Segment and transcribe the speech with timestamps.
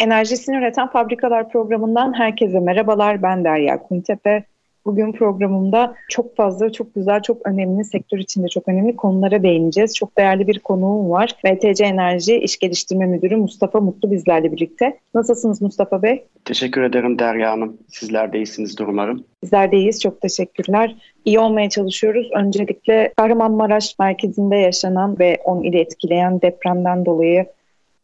[0.00, 3.22] Enerjisini Üreten Fabrikalar programından herkese merhabalar.
[3.22, 4.44] Ben Derya Kuntepe.
[4.84, 9.96] Bugün programımda çok fazla, çok güzel, çok önemli, sektör içinde çok önemli konulara değineceğiz.
[9.96, 11.36] Çok değerli bir konuğum var.
[11.44, 14.98] VTC Enerji İş Geliştirme Müdürü Mustafa Mutlu bizlerle birlikte.
[15.14, 16.24] Nasılsınız Mustafa Bey?
[16.44, 17.76] Teşekkür ederim Derya Hanım.
[17.88, 19.24] Sizler de iyisinizdir umarım.
[19.42, 20.00] Bizler de iyiyiz.
[20.00, 20.96] Çok teşekkürler.
[21.24, 22.30] İyi olmaya çalışıyoruz.
[22.34, 27.46] Öncelikle Kahramanmaraş merkezinde yaşanan ve 10 ili etkileyen depremden dolayı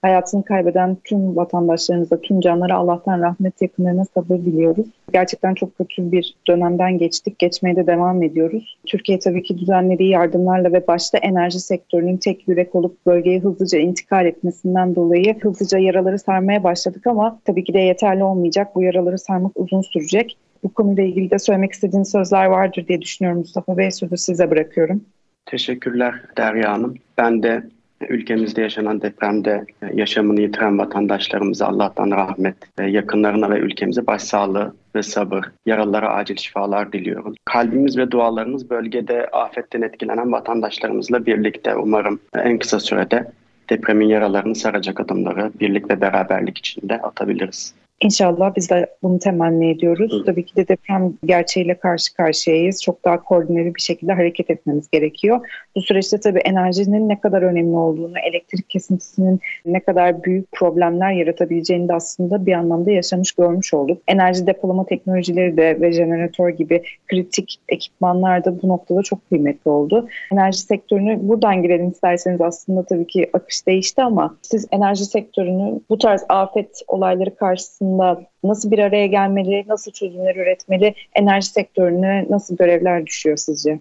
[0.06, 4.86] hayatını kaybeden tüm vatandaşlarımıza, tüm canlara Allah'tan rahmet yakınlarına sabır diliyoruz.
[5.12, 7.38] Gerçekten çok kötü bir dönemden geçtik.
[7.38, 8.78] Geçmeye de devam ediyoruz.
[8.86, 14.26] Türkiye tabii ki düzenlediği yardımlarla ve başta enerji sektörünün tek yürek olup bölgeye hızlıca intikal
[14.26, 18.74] etmesinden dolayı hızlıca yaraları sarmaya başladık ama tabii ki de yeterli olmayacak.
[18.74, 20.36] Bu yaraları sarmak uzun sürecek.
[20.64, 23.90] Bu konuyla ilgili de söylemek istediğiniz sözler vardır diye düşünüyorum Mustafa Bey.
[23.90, 25.04] Sözü size bırakıyorum.
[25.46, 26.94] Teşekkürler Derya Hanım.
[27.18, 27.62] Ben de
[28.08, 36.14] ülkemizde yaşanan depremde yaşamını yitiren vatandaşlarımıza Allah'tan rahmet, yakınlarına ve ülkemize başsağlığı ve sabır, yaralılara
[36.14, 37.34] acil şifalar diliyorum.
[37.44, 43.30] Kalbimiz ve dualarımız bölgede afetten etkilenen vatandaşlarımızla birlikte umarım en kısa sürede
[43.70, 47.74] depremin yaralarını saracak adımları birlik ve beraberlik içinde atabiliriz.
[48.00, 50.12] İnşallah biz de bunu temenni ediyoruz.
[50.12, 50.24] Hı.
[50.24, 52.82] Tabii ki de deprem gerçeğiyle karşı karşıyayız.
[52.82, 55.40] Çok daha koordineli bir şekilde hareket etmemiz gerekiyor.
[55.76, 61.88] Bu süreçte tabii enerjinin ne kadar önemli olduğunu, elektrik kesintisinin ne kadar büyük problemler yaratabileceğini
[61.88, 64.02] de aslında bir anlamda yaşamış görmüş olduk.
[64.08, 70.08] Enerji depolama teknolojileri de ve jeneratör gibi kritik ekipmanlar da bu noktada çok kıymetli oldu.
[70.32, 75.98] Enerji sektörünü buradan girelim isterseniz aslında tabii ki akış değişti ama siz enerji sektörünü bu
[75.98, 82.56] tarz afet olayları karşısında aslında nasıl bir araya gelmeli, nasıl çözümler üretmeli, enerji sektörüne nasıl
[82.56, 83.80] görevler düşüyor sizce?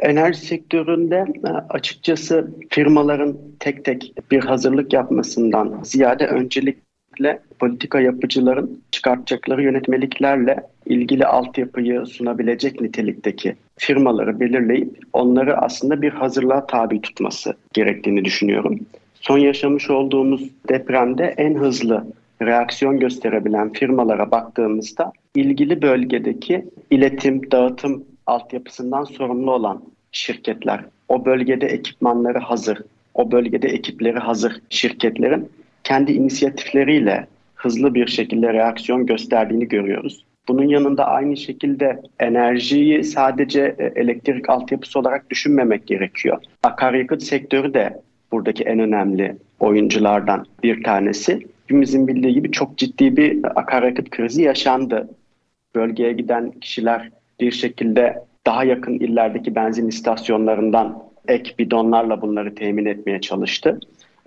[0.00, 9.62] Enerji sektöründe e, açıkçası firmaların tek tek bir hazırlık yapmasından ziyade öncelikle politika yapıcıların çıkartacakları
[9.62, 18.80] yönetmeliklerle ilgili altyapıyı sunabilecek nitelikteki firmaları belirleyip onları aslında bir hazırlığa tabi tutması gerektiğini düşünüyorum.
[19.20, 22.04] Son yaşamış olduğumuz depremde en hızlı
[22.42, 29.82] reaksiyon gösterebilen firmalara baktığımızda ilgili bölgedeki iletim, dağıtım altyapısından sorumlu olan
[30.12, 32.78] şirketler, o bölgede ekipmanları hazır,
[33.14, 35.48] o bölgede ekipleri hazır şirketlerin
[35.84, 40.24] kendi inisiyatifleriyle hızlı bir şekilde reaksiyon gösterdiğini görüyoruz.
[40.48, 46.38] Bunun yanında aynı şekilde enerjiyi sadece e, elektrik altyapısı olarak düşünmemek gerekiyor.
[46.62, 48.00] Akaryakıt sektörü de
[48.32, 55.08] buradaki en önemli oyunculardan bir tanesi hepimizin bildiği gibi çok ciddi bir akaryakıt krizi yaşandı.
[55.74, 57.10] Bölgeye giden kişiler
[57.40, 63.80] bir şekilde daha yakın illerdeki benzin istasyonlarından ek bidonlarla bunları temin etmeye çalıştı.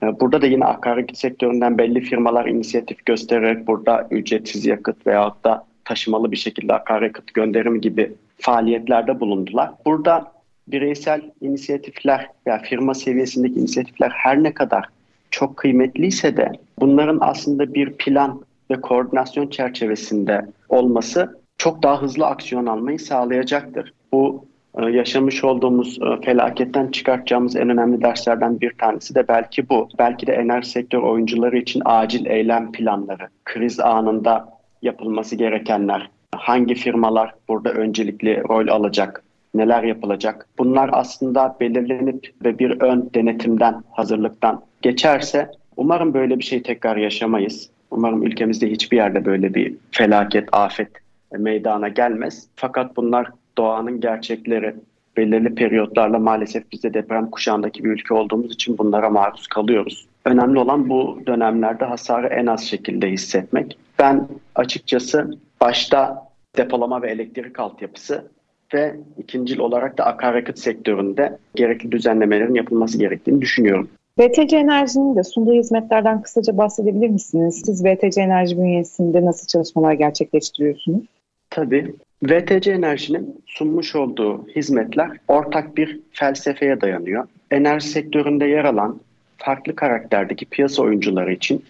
[0.03, 5.65] Ee, burada da yine akaryakıt sektöründen belli firmalar inisiyatif göstererek burada ücretsiz yakıt veyahut da
[5.85, 9.71] taşımalı bir şekilde akaryakıt gönderimi gibi faaliyetlerde bulundular.
[9.85, 10.31] Burada
[10.67, 14.85] bireysel inisiyatifler veya firma seviyesindeki inisiyatifler her ne kadar
[15.31, 16.51] çok kıymetliyse de
[16.81, 18.41] bunların aslında bir plan
[18.71, 23.93] ve koordinasyon çerçevesinde olması çok daha hızlı aksiyon almayı sağlayacaktır.
[24.11, 24.45] Bu
[24.77, 29.89] e, yaşamış olduğumuz e, felaketten çıkartacağımız en önemli derslerden bir tanesi de belki bu.
[29.99, 34.49] Belki de enerji sektör oyuncuları için acil eylem planları, kriz anında
[34.81, 39.23] yapılması gerekenler, hangi firmalar burada öncelikli rol alacak,
[39.53, 40.47] neler yapılacak?
[40.57, 47.69] Bunlar aslında belirlenip ve bir ön denetimden, hazırlıktan geçerse umarım böyle bir şey tekrar yaşamayız.
[47.91, 50.87] Umarım ülkemizde hiçbir yerde böyle bir felaket, afet
[51.31, 52.47] meydana gelmez.
[52.55, 53.27] Fakat bunlar
[53.57, 54.75] doğanın gerçekleri.
[55.17, 60.07] Belirli periyotlarla maalesef biz de deprem kuşağındaki bir ülke olduğumuz için bunlara maruz kalıyoruz.
[60.25, 63.77] Önemli olan bu dönemlerde hasarı en az şekilde hissetmek.
[63.99, 68.31] Ben açıkçası başta depolama ve elektrik altyapısı
[68.73, 73.89] ve ikincil olarak da akaryakıt sektöründe gerekli düzenlemelerin yapılması gerektiğini düşünüyorum.
[74.19, 77.61] VTC Enerji'nin de sunduğu hizmetlerden kısaca bahsedebilir misiniz?
[77.65, 81.01] Siz VTC Enerji bünyesinde nasıl çalışmalar gerçekleştiriyorsunuz?
[81.49, 81.95] Tabii.
[82.23, 87.27] VTC Enerji'nin sunmuş olduğu hizmetler ortak bir felsefeye dayanıyor.
[87.51, 88.99] enerji sektöründe yer alan
[89.37, 91.65] farklı karakterdeki piyasa oyuncuları için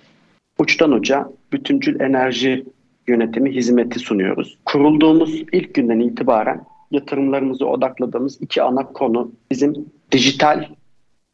[0.60, 2.66] uçtan uca bütüncül enerji
[3.08, 4.58] yönetimi hizmeti sunuyoruz.
[4.66, 6.62] Kurulduğumuz ilk günden itibaren
[6.92, 10.66] yatırımlarımızı odakladığımız iki ana konu bizim dijital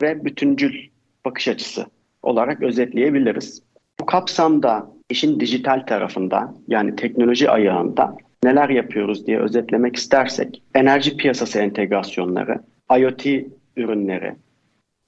[0.01, 0.94] ve bütüncül
[1.25, 1.85] bakış açısı
[2.23, 3.61] olarak özetleyebiliriz.
[3.99, 11.59] Bu kapsamda işin dijital tarafında yani teknoloji ayağında neler yapıyoruz diye özetlemek istersek enerji piyasası
[11.59, 12.59] entegrasyonları,
[12.99, 13.25] IoT
[13.77, 14.35] ürünleri,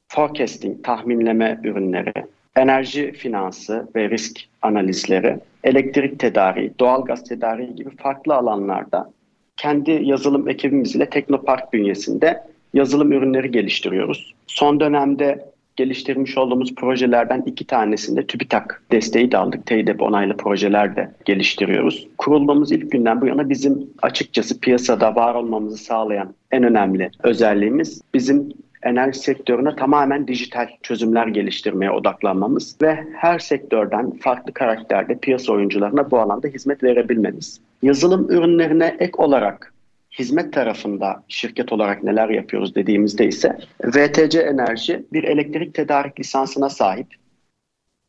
[0.08, 2.14] forecasting, tahminleme ürünleri,
[2.56, 9.12] enerji finansı ve risk analizleri, elektrik tedariği, doğalgaz tedariği gibi farklı alanlarda
[9.58, 12.44] kendi yazılım ekibimiz ile Teknopark bünyesinde
[12.74, 14.34] yazılım ürünleri geliştiriyoruz.
[14.48, 15.46] Son dönemde
[15.78, 19.66] geliştirmiş olduğumuz projelerden iki tanesinde TÜBİTAK desteği de aldık.
[19.66, 22.08] TEİDEP onaylı projeler de geliştiriyoruz.
[22.18, 28.50] Kurulduğumuz ilk günden bu yana bizim açıkçası piyasada var olmamızı sağlayan en önemli özelliğimiz bizim
[28.84, 36.20] enerji sektörüne tamamen dijital çözümler geliştirmeye odaklanmamız ve her sektörden farklı karakterde piyasa oyuncularına bu
[36.20, 37.62] alanda hizmet verebilmemiz.
[37.82, 39.74] Yazılım ürünlerine ek olarak
[40.20, 47.08] hizmet tarafında şirket olarak neler yapıyoruz dediğimizde ise VTC Enerji bir elektrik tedarik lisansına sahip.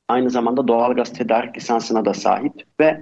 [0.09, 3.01] Aynı zamanda doğalgaz tedarik lisansına da sahip ve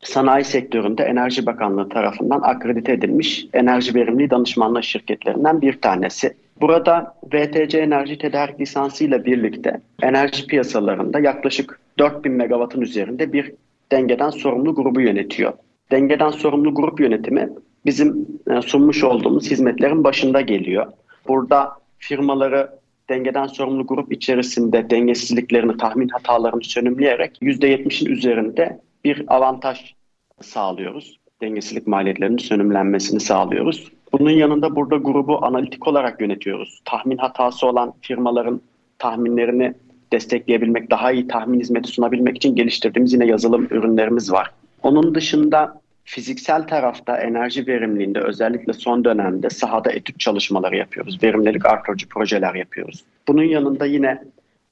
[0.00, 6.36] sanayi sektöründe Enerji Bakanlığı tarafından akredite edilmiş enerji verimli danışmanlığı şirketlerinden bir tanesi.
[6.60, 13.52] Burada VTC enerji tedarik lisansı ile birlikte enerji piyasalarında yaklaşık 4000 megawattın üzerinde bir
[13.92, 15.52] dengeden sorumlu grubu yönetiyor.
[15.90, 17.48] Dengeden sorumlu grup yönetimi
[17.86, 20.92] bizim e, sunmuş olduğumuz hizmetlerin başında geliyor.
[21.28, 22.70] Burada firmaları
[23.08, 29.94] dengeden sorumlu grup içerisinde dengesizliklerini, tahmin hatalarını sönümleyerek %70'in üzerinde bir avantaj
[30.40, 31.18] sağlıyoruz.
[31.42, 33.92] Dengesizlik maliyetlerinin sönümlenmesini sağlıyoruz.
[34.12, 36.80] Bunun yanında burada grubu analitik olarak yönetiyoruz.
[36.84, 38.60] Tahmin hatası olan firmaların
[38.98, 39.74] tahminlerini
[40.12, 44.50] destekleyebilmek, daha iyi tahmin hizmeti sunabilmek için geliştirdiğimiz yine yazılım ürünlerimiz var.
[44.82, 51.22] Onun dışında fiziksel tarafta enerji verimliliğinde özellikle son dönemde sahada etüt çalışmaları yapıyoruz.
[51.22, 53.04] Verimlilik artırıcı projeler yapıyoruz.
[53.28, 54.22] Bunun yanında yine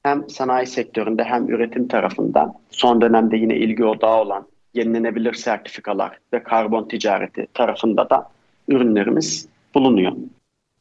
[0.03, 6.43] hem sanayi sektöründe hem üretim tarafında son dönemde yine ilgi odağı olan yenilenebilir sertifikalar ve
[6.43, 8.29] karbon ticareti tarafında da
[8.67, 10.11] ürünlerimiz bulunuyor.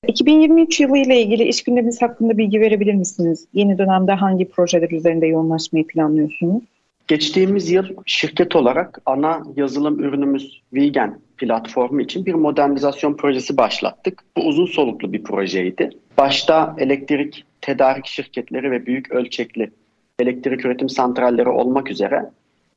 [0.06, 3.46] 2023 yılı ile ilgili iş gündeminiz hakkında bilgi verebilir misiniz?
[3.52, 6.62] Yeni dönemde hangi projeler üzerinde yoğunlaşmayı planlıyorsunuz?
[7.12, 14.24] Geçtiğimiz yıl şirket olarak ana yazılım ürünümüz Vegan platformu için bir modernizasyon projesi başlattık.
[14.36, 15.90] Bu uzun soluklu bir projeydi.
[16.18, 19.70] Başta elektrik tedarik şirketleri ve büyük ölçekli
[20.18, 22.30] elektrik üretim santralleri olmak üzere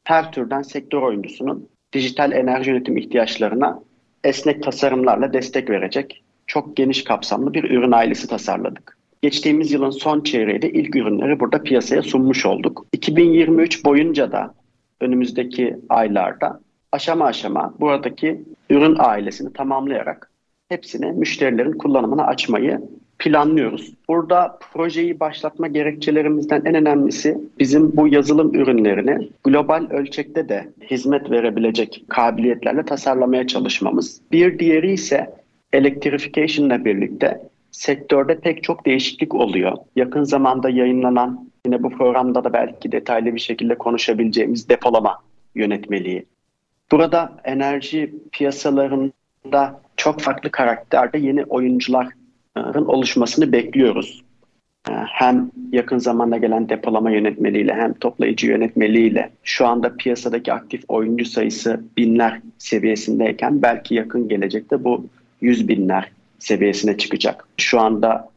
[0.03, 3.79] her türden sektör oyuncusunun dijital enerji yönetim ihtiyaçlarına
[4.23, 8.97] esnek tasarımlarla destek verecek çok geniş kapsamlı bir ürün ailesi tasarladık.
[9.25, 12.86] Geçtiğimiz yılın son çeyreğinde ilk ürünleri burada piyasaya sunmuş olduk.
[12.94, 14.54] 2023 boyunca da
[15.01, 16.60] önümüzdeki aylarda
[16.92, 20.31] aşama aşama buradaki ürün ailesini tamamlayarak
[20.69, 22.81] hepsini müşterilerin kullanımına açmayı
[23.19, 23.94] planlıyoruz.
[24.07, 32.06] Burada projeyi başlatma gerekçelerimizden en önemlisi bizim bu yazılım ürünlerini global ölçekte de hizmet verebilecek
[32.10, 34.22] kabiliyetlerle tasarlamaya çalışmamız.
[34.31, 35.36] Bir diğeri ise
[35.74, 37.42] Electrification ile birlikte
[37.75, 39.77] sektörde pek çok değişiklik oluyor.
[39.95, 45.20] Yakın zamanda yayınlanan yine bu programda da belki detaylı bir şekilde konuşabileceğimiz depolama
[45.55, 46.25] yönetmeliği.
[46.91, 54.24] Burada enerji piyasalarında çok farklı karakterde yeni oyuncuların oluşmasını bekliyoruz.
[54.89, 61.25] Ee, hem yakın zamanda gelen depolama yönetmeliğiyle hem toplayıcı yönetmeliğiyle şu anda piyasadaki aktif oyuncu
[61.25, 65.05] sayısı binler seviyesindeyken belki yakın gelecekte bu
[65.41, 67.48] yüz binler seviyesine çıkacak.
[67.58, 68.30] Şu anda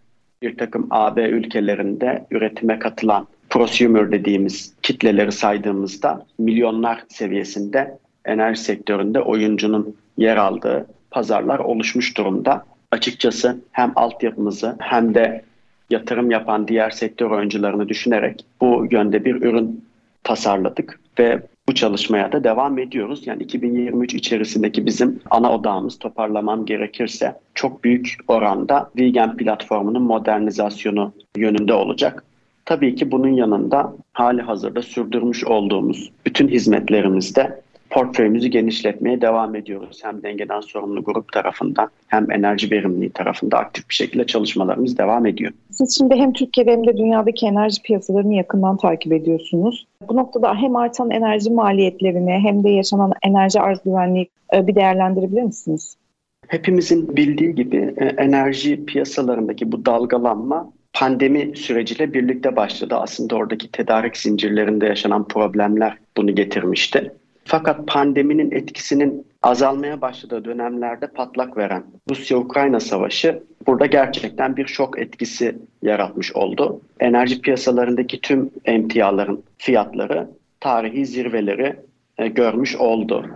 [0.42, 9.96] bir takım AB ülkelerinde üretime katılan prosumer dediğimiz kitleleri saydığımızda milyonlar seviyesinde enerji sektöründe oyuncunun
[10.16, 12.64] yer aldığı pazarlar oluşmuş durumda.
[12.92, 15.44] Açıkçası hem altyapımızı hem de
[15.90, 19.84] yatırım yapan diğer sektör oyuncularını düşünerek bu yönde bir ürün
[20.24, 23.26] tasarladık ve bu çalışmaya da devam ediyoruz.
[23.26, 31.72] Yani 2023 içerisindeki bizim ana odağımız toparlamam gerekirse çok büyük oranda vegan platformunun modernizasyonu yönünde
[31.72, 32.24] olacak.
[32.64, 37.60] Tabii ki bunun yanında hali hazırda sürdürmüş olduğumuz bütün hizmetlerimizde
[37.90, 40.00] portföyümüzü genişletmeye devam ediyoruz.
[40.04, 45.52] Hem dengeden sorumlu grup tarafından hem enerji verimliliği tarafında aktif bir şekilde çalışmalarımız devam ediyor.
[45.70, 49.86] Siz şimdi hem Türkiye'de hem de dünyadaki enerji piyasalarını yakından takip ediyorsunuz.
[50.08, 55.42] Bu noktada hem artan enerji maliyetlerini hem de yaşanan enerji arz güvenliği e, bir değerlendirebilir
[55.42, 55.96] misiniz?
[56.48, 62.94] Hepimizin bildiği gibi e, enerji piyasalarındaki bu dalgalanma pandemi süreciyle birlikte başladı.
[62.94, 67.12] Aslında oradaki tedarik zincirlerinde yaşanan problemler bunu getirmişti.
[67.50, 75.58] Fakat pandeminin etkisinin azalmaya başladığı dönemlerde patlak veren Rusya-Ukrayna savaşı burada gerçekten bir şok etkisi
[75.82, 76.80] yaratmış oldu.
[77.00, 80.28] Enerji piyasalarındaki tüm emtiaların fiyatları
[80.60, 81.76] tarihi zirveleri
[82.18, 83.26] e, görmüş oldu.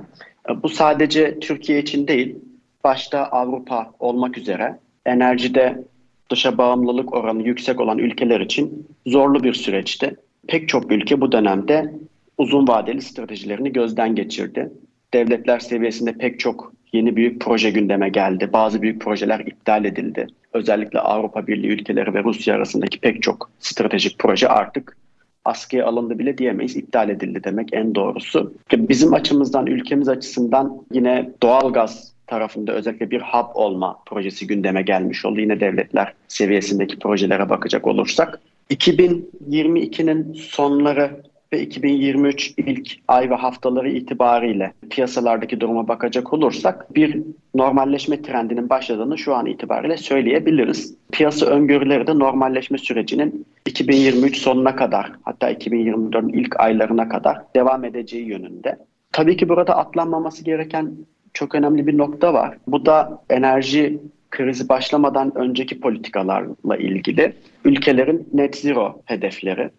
[0.51, 2.37] E, bu sadece Türkiye için değil,
[2.85, 5.85] başta Avrupa olmak üzere enerjide
[6.31, 10.17] dışa bağımlılık oranı yüksek olan ülkeler için zorlu bir süreçti.
[10.49, 11.93] Pek çok ülke bu dönemde
[12.39, 14.73] uzun vadeli stratejilerini gözden geçirdi.
[15.15, 18.51] Devletler seviyesinde pek çok yeni büyük proje gündeme geldi.
[18.53, 20.27] Bazı büyük projeler iptal edildi.
[20.53, 24.97] Özellikle Avrupa Birliği ülkeleri ve Rusya arasındaki pek çok stratejik proje artık
[25.45, 26.77] askıya alındı bile diyemeyiz.
[26.77, 28.55] iptal edildi demek en doğrusu.
[28.73, 35.41] Bizim açımızdan, ülkemiz açısından yine doğalgaz tarafında özellikle bir hub olma projesi gündeme gelmiş oldu.
[35.41, 38.41] Yine devletler seviyesindeki projelere bakacak olursak.
[38.71, 41.23] 2022'nin sonları
[41.53, 47.23] ve 2023 ilk ay ve haftaları itibariyle piyasalardaki duruma bakacak olursak bir
[47.55, 50.95] normalleşme trendinin başladığını şu an itibariyle söyleyebiliriz.
[51.13, 58.29] Piyasa öngörüleri de normalleşme sürecinin 2023 sonuna kadar hatta 2024'ün ilk aylarına kadar devam edeceği
[58.29, 58.79] yönünde.
[59.13, 60.93] Tabii ki burada atlanmaması gereken
[61.35, 62.59] çok önemli bir nokta var.
[62.67, 63.99] Bu da enerji
[64.31, 67.33] krizi başlamadan önceki politikalarla ilgili
[67.65, 69.71] ülkelerin net zero hedefleri.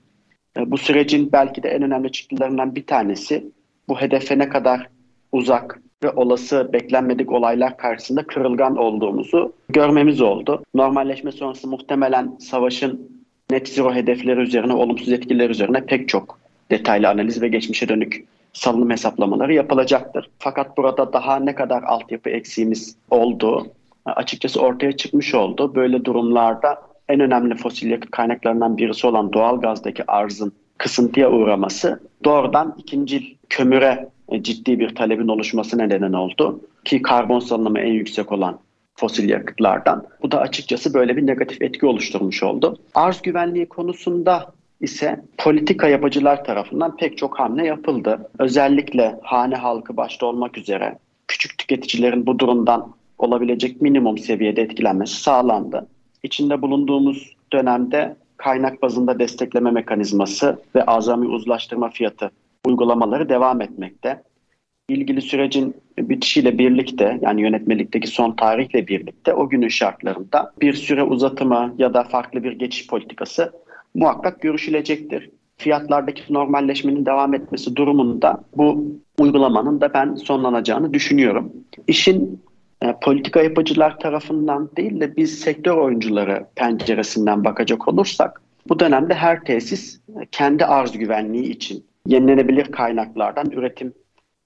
[0.58, 3.52] E, bu sürecin belki de en önemli çıktılarından bir tanesi
[3.88, 4.88] bu hedefe ne kadar
[5.32, 10.64] uzak ve olası beklenmedik olaylar karşısında kırılgan olduğumuzu görmemiz oldu.
[10.74, 16.40] Normalleşme sonrası muhtemelen savaşın net zero hedefleri üzerine, olumsuz etkileri üzerine pek çok
[16.72, 20.30] detaylı analiz ve geçmişe dönük salınım hesaplamaları yapılacaktır.
[20.40, 23.68] Fakat burada daha ne kadar altyapı eksiğimiz olduğu
[24.06, 25.76] açıkçası ortaya çıkmış oldu.
[25.76, 32.76] Böyle durumlarda en önemli fosil yakıt kaynaklarından birisi olan doğal gazdaki arzın kısıntıya uğraması doğrudan
[32.78, 36.62] ikinci kömüre e, ciddi bir talebin oluşması nedeni oldu.
[36.86, 38.60] Ki karbon salınımı en yüksek olan
[38.96, 40.06] fosil yakıtlardan.
[40.22, 42.78] Bu da açıkçası böyle bir negatif etki oluşturmuş oldu.
[42.96, 48.30] Arz güvenliği konusunda ise politika yapıcılar tarafından pek çok hamle yapıldı.
[48.40, 55.88] Özellikle hane halkı başta olmak üzere küçük tüketicilerin bu durumdan olabilecek minimum seviyede etkilenmesi sağlandı.
[56.24, 62.32] İçinde bulunduğumuz dönemde kaynak bazında destekleme mekanizması ve azami uzlaştırma fiyatı
[62.66, 64.24] uygulamaları devam etmekte.
[64.90, 71.76] İlgili sürecin bitişiyle birlikte yani yönetmelikteki son tarihle birlikte o günün şartlarında bir süre uzatımı
[71.78, 73.52] ya da farklı bir geçiş politikası
[73.96, 75.30] muhakkak görüşülecektir.
[75.58, 78.86] Fiyatlardaki normalleşmenin devam etmesi durumunda bu
[79.20, 81.54] uygulamanın da ben sonlanacağını düşünüyorum.
[81.88, 82.42] İşin
[82.84, 89.44] e, politika yapıcılar tarafından değil de biz sektör oyuncuları penceresinden bakacak olursak bu dönemde her
[89.44, 93.94] tesis kendi arz güvenliği için yenilenebilir kaynaklardan üretim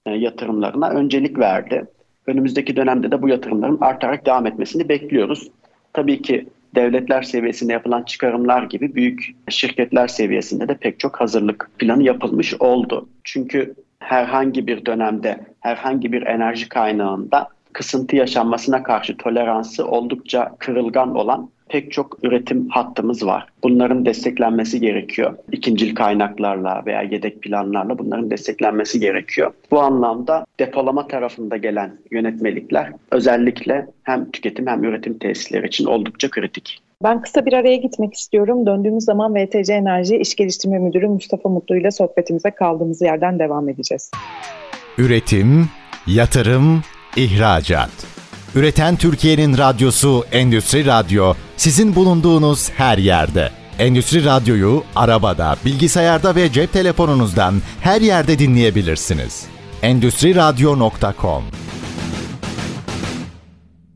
[0.06, 1.84] e, yatırımlarına öncelik verdi.
[2.26, 5.50] Önümüzdeki dönemde de bu yatırımların artarak devam etmesini bekliyoruz.
[5.92, 12.02] Tabii ki devletler seviyesinde yapılan çıkarımlar gibi büyük şirketler seviyesinde de pek çok hazırlık planı
[12.02, 13.08] yapılmış oldu.
[13.24, 21.50] Çünkü herhangi bir dönemde herhangi bir enerji kaynağında kısıntı yaşanmasına karşı toleransı oldukça kırılgan olan
[21.68, 23.46] pek çok üretim hattımız var.
[23.62, 25.34] Bunların desteklenmesi gerekiyor.
[25.52, 29.52] İkincil kaynaklarla veya yedek planlarla bunların desteklenmesi gerekiyor.
[29.70, 36.82] Bu anlamda depolama tarafında gelen yönetmelikler özellikle hem tüketim hem üretim tesisleri için oldukça kritik.
[37.02, 38.66] Ben kısa bir araya gitmek istiyorum.
[38.66, 44.10] Döndüğümüz zaman VTC Enerji İş Geliştirme Müdürü Mustafa Mutlu ile sohbetimize kaldığımız yerden devam edeceğiz.
[44.98, 45.68] Üretim,
[46.06, 46.82] yatırım,
[47.16, 47.90] ihracat.
[48.54, 53.50] Üreten Türkiye'nin radyosu Endüstri Radyo sizin bulunduğunuz her yerde.
[53.78, 59.44] Endüstri Radyo'yu arabada, bilgisayarda ve cep telefonunuzdan her yerde dinleyebilirsiniz.
[59.82, 61.44] Endüstri Radyo.com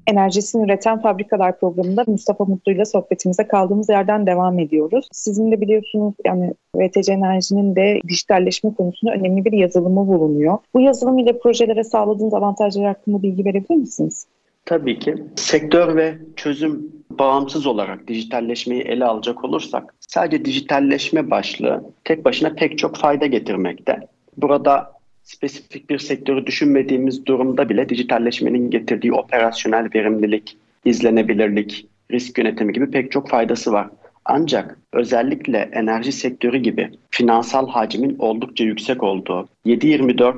[0.07, 5.09] Enerjisini Üreten Fabrikalar programında Mustafa Mutlu ile sohbetimize kaldığımız yerden devam ediyoruz.
[5.13, 10.59] Sizin de biliyorsunuz yani VTC Enerji'nin de dijitalleşme konusunda önemli bir yazılımı bulunuyor.
[10.75, 14.27] Bu yazılım ile projelere sağladığınız avantajlar hakkında bilgi verebilir misiniz?
[14.65, 15.15] Tabii ki.
[15.37, 22.79] Sektör ve çözüm bağımsız olarak dijitalleşmeyi ele alacak olursak sadece dijitalleşme başlığı tek başına pek
[22.79, 24.01] çok fayda getirmekte.
[24.37, 24.93] Burada
[25.25, 33.13] spesifik bir sektörü düşünmediğimiz durumda bile dijitalleşmenin getirdiği operasyonel verimlilik, izlenebilirlik, risk yönetimi gibi pek
[33.13, 33.89] çok faydası var.
[34.25, 40.35] Ancak özellikle enerji sektörü gibi finansal hacmin oldukça yüksek olduğu 7-24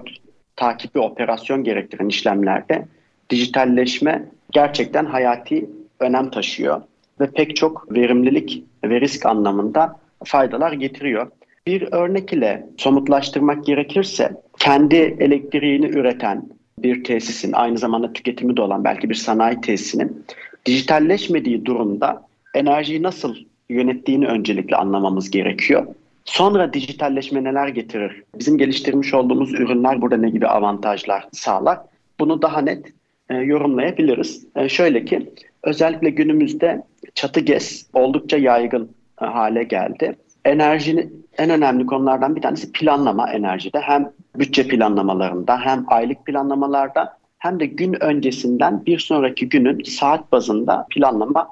[0.56, 2.84] takip ve operasyon gerektiren işlemlerde
[3.30, 6.82] dijitalleşme gerçekten hayati önem taşıyor.
[7.20, 11.30] ve pek çok verimlilik ve risk anlamında faydalar getiriyor.
[11.66, 18.84] Bir örnek ile somutlaştırmak gerekirse kendi elektriğini üreten bir tesisin aynı zamanda tüketimi de olan
[18.84, 20.24] belki bir sanayi tesisinin
[20.66, 22.22] dijitalleşmediği durumda
[22.54, 23.36] enerjiyi nasıl
[23.68, 25.86] yönettiğini öncelikle anlamamız gerekiyor.
[26.24, 28.22] Sonra dijitalleşme neler getirir?
[28.38, 31.78] Bizim geliştirmiş olduğumuz ürünler burada ne gibi avantajlar sağlar?
[32.20, 32.86] Bunu daha net
[33.30, 34.46] e, yorumlayabiliriz.
[34.56, 35.30] E, şöyle ki
[35.62, 36.82] özellikle günümüzde
[37.14, 38.90] çatı gez oldukça yaygın
[39.22, 40.16] e, hale geldi.
[40.44, 43.80] Enerjinin en önemli konulardan bir tanesi planlama enerjide.
[43.80, 50.86] Hem bütçe planlamalarında hem aylık planlamalarda hem de gün öncesinden bir sonraki günün saat bazında
[50.90, 51.48] planlama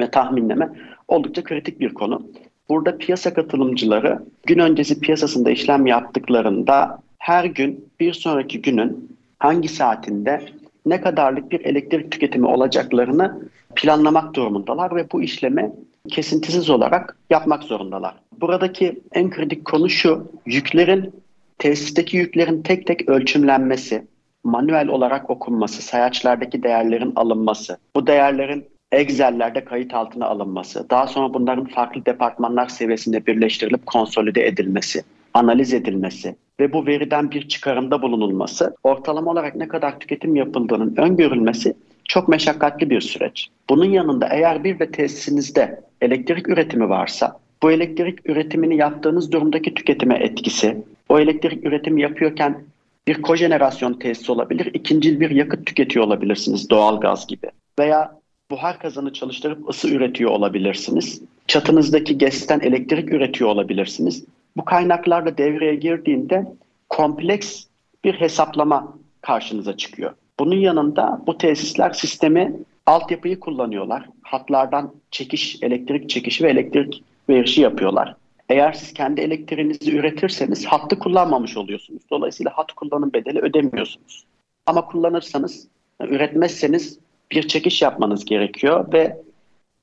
[0.00, 0.68] ve tahminleme
[1.08, 2.22] oldukça kritik bir konu.
[2.68, 10.46] Burada piyasa katılımcıları gün öncesi piyasasında işlem yaptıklarında her gün bir sonraki günün hangi saatinde
[10.86, 13.42] ne kadarlık bir elektrik tüketimi olacaklarını
[13.74, 15.72] planlamak durumundalar ve bu işlemi
[16.08, 18.14] kesintisiz olarak yapmak zorundalar.
[18.40, 21.12] Buradaki en kritik konu şu, yüklerin,
[21.60, 24.06] tesisteki yüklerin tek tek ölçümlenmesi,
[24.44, 31.64] manuel olarak okunması, sayaçlardaki değerlerin alınması, bu değerlerin Excel'lerde kayıt altına alınması, daha sonra bunların
[31.64, 35.02] farklı departmanlar seviyesinde birleştirilip konsolide edilmesi,
[35.34, 41.74] analiz edilmesi ve bu veriden bir çıkarımda bulunulması, ortalama olarak ne kadar tüketim yapıldığının öngörülmesi
[42.04, 43.48] çok meşakkatli bir süreç.
[43.70, 50.14] Bunun yanında eğer bir de tesisinizde elektrik üretimi varsa, bu elektrik üretimini yaptığınız durumdaki tüketime
[50.14, 50.76] etkisi,
[51.08, 52.64] o elektrik üretimi yapıyorken
[53.06, 57.46] bir kojenerasyon tesisi olabilir, ikinci bir yakıt tüketiyor olabilirsiniz doğal gaz gibi.
[57.78, 61.22] Veya buhar kazanı çalıştırıp ısı üretiyor olabilirsiniz.
[61.46, 64.24] Çatınızdaki GES'ten elektrik üretiyor olabilirsiniz.
[64.56, 66.46] Bu kaynaklarla devreye girdiğinde
[66.88, 67.64] kompleks
[68.04, 70.14] bir hesaplama karşınıza çıkıyor.
[70.40, 72.52] Bunun yanında bu tesisler sistemi
[72.86, 74.04] altyapıyı kullanıyorlar.
[74.22, 78.14] Hatlardan çekiş, elektrik çekişi ve elektrik verişi yapıyorlar.
[78.48, 82.02] Eğer siz kendi elektriğinizi üretirseniz hattı kullanmamış oluyorsunuz.
[82.10, 84.24] Dolayısıyla hat kullanım bedeli ödemiyorsunuz.
[84.66, 85.68] Ama kullanırsanız,
[86.00, 86.98] üretmezseniz
[87.30, 89.16] bir çekiş yapmanız gerekiyor ve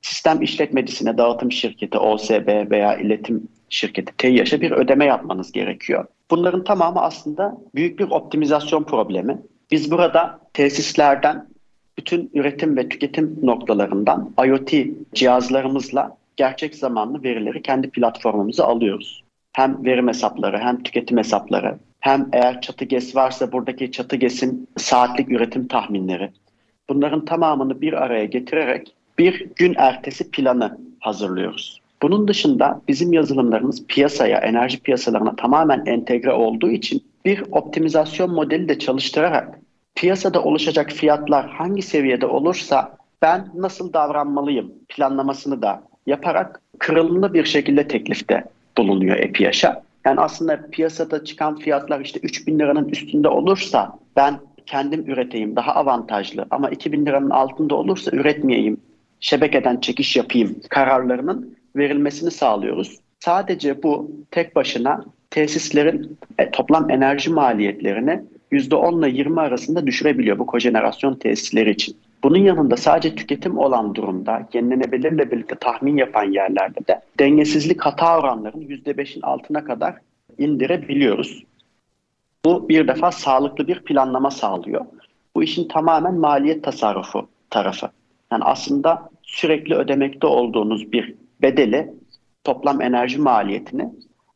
[0.02, 6.04] sistem işletmecisine, dağıtım şirketi, OSB veya iletim şirketi TEİAŞ'a bir ödeme yapmanız gerekiyor.
[6.30, 9.38] Bunların tamamı aslında büyük bir optimizasyon problemi.
[9.70, 11.48] Biz burada tesislerden
[11.98, 14.72] bütün üretim ve tüketim noktalarından IoT
[15.14, 19.24] cihazlarımızla gerçek zamanlı verileri kendi platformumuza alıyoruz.
[19.52, 25.32] Hem verim hesapları hem tüketim hesapları hem eğer çatı GES varsa buradaki çatı GES'in saatlik
[25.32, 26.30] üretim tahminleri.
[26.88, 31.80] Bunların tamamını bir araya getirerek bir gün ertesi planı hazırlıyoruz.
[32.02, 38.78] Bunun dışında bizim yazılımlarımız piyasaya, enerji piyasalarına tamamen entegre olduğu için bir optimizasyon modeli de
[38.78, 39.58] çalıştırarak
[39.94, 47.88] piyasada oluşacak fiyatlar hangi seviyede olursa ben nasıl davranmalıyım planlamasını da yaparak kırılımlı bir şekilde
[47.88, 48.44] teklifte
[48.78, 49.82] bulunuyor EPİAŞ'a.
[50.04, 56.46] Yani aslında piyasada çıkan fiyatlar işte 3000 liranın üstünde olursa ben kendim üreteyim daha avantajlı
[56.50, 58.80] ama 2000 liranın altında olursa üretmeyeyim,
[59.20, 62.98] şebekeden çekiş yapayım kararlarının verilmesini sağlıyoruz.
[63.20, 70.46] Sadece bu tek başına tesislerin e, toplam enerji maliyetlerini %10 ile 20 arasında düşürebiliyor bu
[70.46, 71.96] kojenerasyon tesisleri için.
[72.22, 78.64] Bunun yanında sadece tüketim olan durumda yenilenebilirle birlikte tahmin yapan yerlerde de dengesizlik hata oranlarını
[78.64, 79.94] %5'in altına kadar
[80.38, 81.44] indirebiliyoruz.
[82.44, 84.84] Bu bir defa sağlıklı bir planlama sağlıyor.
[85.34, 87.90] Bu işin tamamen maliyet tasarrufu tarafı.
[88.32, 91.94] Yani aslında sürekli ödemekte olduğunuz bir bedeli
[92.44, 93.88] toplam enerji maliyetini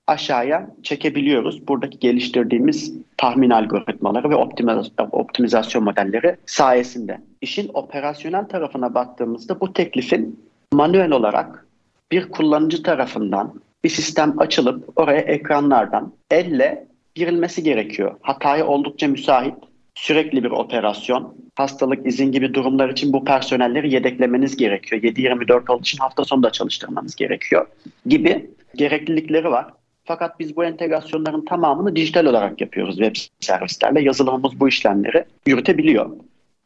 [0.07, 1.69] aşağıya çekebiliyoruz.
[1.69, 4.37] Buradaki geliştirdiğimiz tahmin algoritmaları ve
[5.13, 7.21] optimizasyon modelleri sayesinde.
[7.41, 10.41] İşin operasyonel tarafına baktığımızda bu teklifin
[10.73, 11.67] manuel olarak
[12.13, 18.17] bir kullanıcı tarafından bir sistem açılıp oraya ekranlardan elle girilmesi gerekiyor.
[18.23, 19.55] Hataya oldukça müsait,
[19.95, 25.03] sürekli bir operasyon, hastalık, izin gibi durumlar için bu personelleri yedeklemeniz gerekiyor.
[25.03, 27.67] 7-24 olduğu için hafta sonu da çalıştırmanız gerekiyor
[28.07, 29.67] gibi gereklilikleri var.
[30.05, 34.03] Fakat biz bu entegrasyonların tamamını dijital olarak yapıyoruz web servislerle.
[34.03, 36.11] Yazılımımız bu işlemleri yürütebiliyor.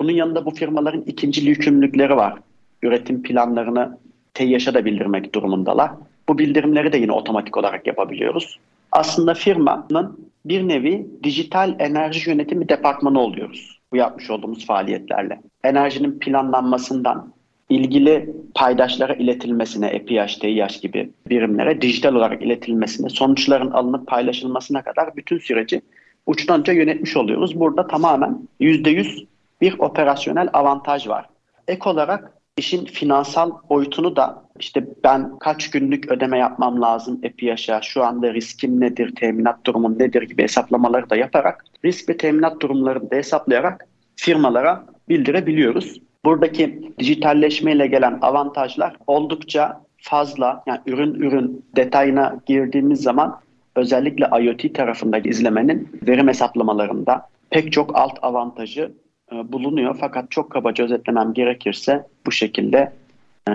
[0.01, 2.39] Bunun yanında bu firmaların ikinci yükümlülükleri var.
[2.83, 3.99] Üretim planlarını
[4.35, 5.91] TEİAŞ'a da bildirmek durumundalar.
[6.29, 8.59] Bu bildirimleri de yine otomatik olarak yapabiliyoruz.
[8.93, 15.41] Aslında firmanın bir nevi dijital enerji yönetimi departmanı oluyoruz bu yapmış olduğumuz faaliyetlerle.
[15.65, 17.33] Enerjinin planlanmasından
[17.69, 25.39] ilgili paydaşlara iletilmesine, EPİAŞ, TİAŞ gibi birimlere dijital olarak iletilmesine, sonuçların alınıp paylaşılmasına kadar bütün
[25.39, 25.83] süreci
[26.27, 27.61] uçtan uca yönetmiş oluyoruz.
[27.61, 29.27] Burada tamamen %100
[29.61, 31.27] bir operasyonel avantaj var.
[31.69, 38.05] Ek olarak işin finansal boyutunu da işte ben kaç günlük ödeme yapmam lazım EPİAŞ'a, şu
[38.05, 43.17] anda riskim nedir, teminat durumum nedir gibi hesaplamaları da yaparak risk ve teminat durumlarını da
[43.17, 46.01] hesaplayarak firmalara bildirebiliyoruz.
[46.27, 50.63] Buradaki dijitalleşmeyle gelen avantajlar oldukça fazla.
[50.67, 53.41] Yani ürün ürün detayına girdiğimiz zaman
[53.77, 58.93] özellikle IoT tarafındaki izlemenin verim hesaplamalarında pek çok alt avantajı
[59.33, 59.97] e, bulunuyor.
[60.01, 62.93] Fakat çok kabaca özetlemem gerekirse bu şekilde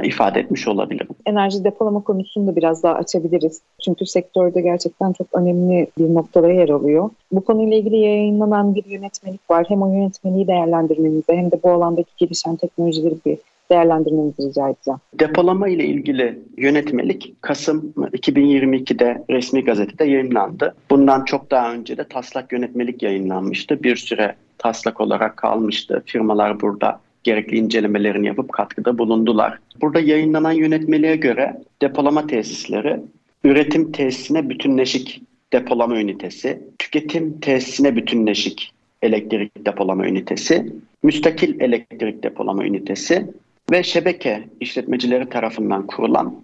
[0.03, 1.07] ifade etmiş olabilirim.
[1.25, 3.61] Enerji depolama konusunu da biraz daha açabiliriz.
[3.85, 7.09] Çünkü sektörde gerçekten çok önemli bir noktada yer alıyor.
[7.31, 9.65] Bu konuyla ilgili yayınlanan bir yönetmelik var.
[9.69, 13.37] Hem o yönetmeliği değerlendirmenizi hem de bu alandaki gelişen teknolojileri bir
[13.71, 14.99] değerlendirmenizi rica edeceğim.
[15.19, 20.75] Depolama ile ilgili yönetmelik Kasım 2022'de resmi gazetede yayınlandı.
[20.89, 23.83] Bundan çok daha önce de taslak yönetmelik yayınlanmıştı.
[23.83, 26.03] Bir süre taslak olarak kalmıştı.
[26.05, 29.59] Firmalar burada gerekli incelemelerini yapıp katkıda bulundular.
[29.81, 32.99] Burada yayınlanan yönetmeliğe göre depolama tesisleri
[33.43, 35.21] üretim tesisine bütünleşik
[35.53, 43.27] depolama ünitesi, tüketim tesisine bütünleşik elektrik depolama ünitesi, müstakil elektrik depolama ünitesi
[43.71, 46.35] ve şebeke işletmecileri tarafından kurulan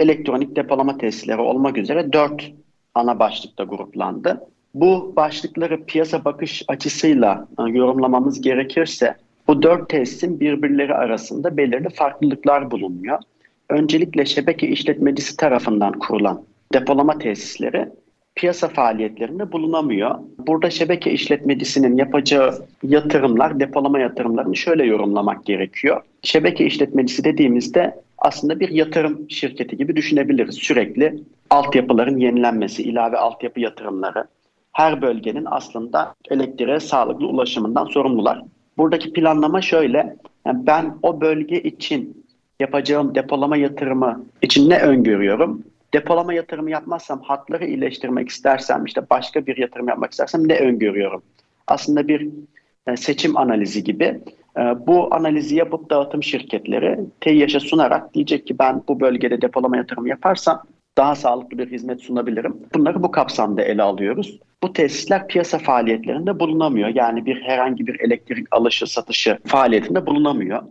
[0.00, 2.52] elektronik depolama tesisleri olmak üzere dört
[2.94, 4.40] ana başlıkta gruplandı.
[4.74, 9.14] Bu başlıkları piyasa bakış açısıyla e, yorumlamamız gerekirse
[9.48, 13.18] bu dört tesisin birbirleri arasında belirli farklılıklar bulunuyor.
[13.70, 17.88] Öncelikle şebeke işletmecisi tarafından kurulan depolama tesisleri
[18.34, 20.18] piyasa faaliyetlerinde bulunamıyor.
[20.38, 26.00] Burada şebeke işletmecisinin yapacağı yatırımlar, depolama yatırımlarını şöyle yorumlamak gerekiyor.
[26.22, 30.54] Şebeke işletmecisi dediğimizde aslında bir yatırım şirketi gibi düşünebiliriz.
[30.54, 34.24] Sürekli altyapıların yenilenmesi, ilave altyapı yatırımları.
[34.72, 38.42] Her bölgenin aslında elektriğe sağlıklı ulaşımından sorumlular.
[38.78, 40.16] Buradaki planlama şöyle.
[40.46, 42.24] Yani ben o bölge için
[42.60, 45.64] yapacağım depolama yatırımı için ne öngörüyorum?
[45.94, 51.22] Depolama yatırımı yapmazsam, hatları iyileştirmek istersem, işte başka bir yatırım yapmak istersem ne öngörüyorum?
[51.66, 52.28] Aslında bir
[52.86, 54.20] e, seçim analizi gibi.
[54.58, 60.08] E, bu analizi yapıp dağıtım şirketleri TEİAŞ'a sunarak diyecek ki ben bu bölgede depolama yatırımı
[60.08, 60.62] yaparsam
[60.98, 62.56] daha sağlıklı bir hizmet sunabilirim.
[62.74, 64.38] Bunları bu kapsamda ele alıyoruz.
[64.62, 66.88] Bu tesisler piyasa faaliyetlerinde bulunamıyor.
[66.88, 70.62] Yani bir herhangi bir elektrik alışı satışı faaliyetinde bulunamıyor.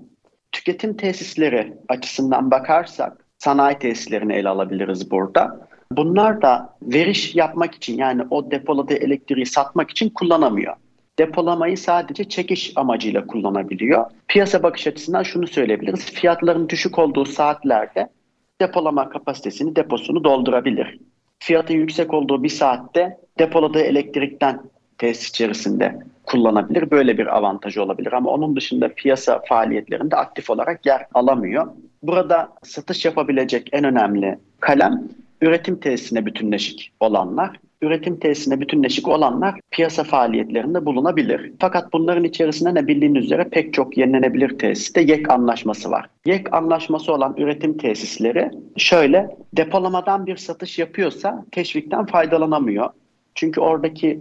[0.51, 5.67] Tüketim tesisleri açısından bakarsak sanayi tesislerini ele alabiliriz burada.
[5.91, 10.73] Bunlar da veriş yapmak için yani o depoladığı elektriği satmak için kullanamıyor.
[11.19, 14.05] Depolamayı sadece çekiş amacıyla kullanabiliyor.
[14.27, 16.05] Piyasa bakış açısından şunu söyleyebiliriz.
[16.05, 18.09] Fiyatların düşük olduğu saatlerde
[18.63, 20.99] depolama kapasitesini, deposunu doldurabilir.
[21.39, 24.61] Fiyatın yüksek olduğu bir saatte depoladığı elektrikten
[24.97, 26.91] tesis içerisinde kullanabilir.
[26.91, 31.67] Böyle bir avantajı olabilir ama onun dışında piyasa faaliyetlerinde aktif olarak yer alamıyor.
[32.03, 35.03] Burada satış yapabilecek en önemli kalem
[35.41, 37.59] üretim tesisine bütünleşik olanlar.
[37.83, 41.51] Üretim tesisine bütünleşik olanlar piyasa faaliyetlerinde bulunabilir.
[41.59, 46.09] Fakat bunların içerisinde ne bildiğiniz üzere pek çok yenilenebilir tesiste YEK anlaşması var.
[46.25, 52.89] YEK anlaşması olan üretim tesisleri şöyle depolamadan bir satış yapıyorsa teşvikten faydalanamıyor.
[53.35, 54.19] Çünkü oradaki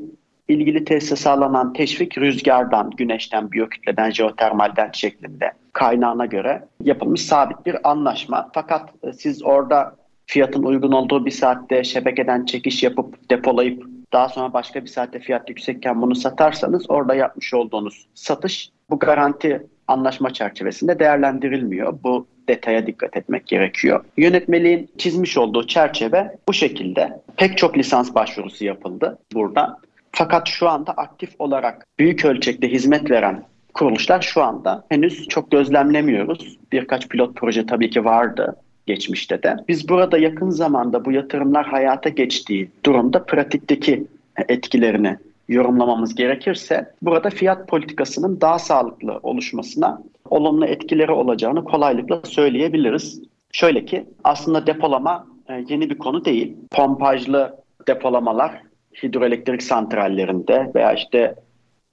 [0.48, 8.50] ilgili tesise sağlanan teşvik rüzgardan, güneşten, biyokütleden, jeotermalden şeklinde kaynağına göre yapılmış sabit bir anlaşma.
[8.54, 14.52] Fakat e, siz orada fiyatın uygun olduğu bir saatte şebekeden çekiş yapıp depolayıp daha sonra
[14.52, 20.98] başka bir saatte fiyat yüksekken bunu satarsanız orada yapmış olduğunuz satış bu garanti anlaşma çerçevesinde
[20.98, 21.98] değerlendirilmiyor.
[22.04, 24.04] Bu detaya dikkat etmek gerekiyor.
[24.16, 27.20] Yönetmeliğin çizmiş olduğu çerçeve bu şekilde.
[27.36, 29.78] Pek çok lisans başvurusu yapıldı burada.
[30.12, 36.58] Fakat şu anda aktif olarak büyük ölçekte hizmet veren kuruluşlar şu anda henüz çok gözlemlemiyoruz.
[36.72, 39.56] Birkaç pilot proje tabii ki vardı geçmişte de.
[39.68, 44.06] Biz burada yakın zamanda bu yatırımlar hayata geçtiği durumda pratikteki
[44.48, 45.16] etkilerini
[45.48, 53.22] yorumlamamız gerekirse burada fiyat politikasının daha sağlıklı oluşmasına olumlu etkileri olacağını kolaylıkla söyleyebiliriz.
[53.52, 56.56] Şöyle ki aslında depolama e, yeni bir konu değil.
[56.70, 57.56] Pompajlı
[57.88, 58.62] depolamalar
[59.02, 61.34] hidroelektrik santrallerinde veya işte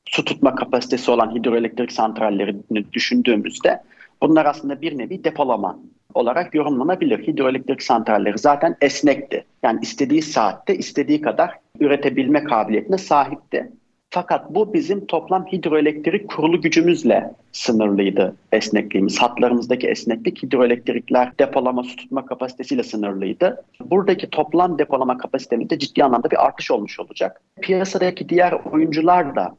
[0.06, 3.82] su tutma kapasitesi olan hidroelektrik santrallerini düşündüğümüzde
[4.22, 5.80] bunlar aslında bir nevi depolama
[6.14, 7.28] olarak yorumlanabilir.
[7.28, 9.46] Hidroelektrik santralleri zaten esnekti.
[9.64, 13.72] Yani istediği saatte istediği kadar üretebilme kabiliyetine sahipti.
[14.12, 19.22] Fakat bu bizim toplam hidroelektrik kurulu gücümüzle sınırlıydı esnekliğimiz.
[19.22, 23.64] Hatlarımızdaki esneklik hidroelektrikler depolama su tutma kapasitesiyle sınırlıydı.
[23.86, 27.42] Buradaki toplam depolama kapasitemizde ciddi anlamda bir artış olmuş olacak.
[27.62, 29.56] Piyasadaki diğer oyuncular da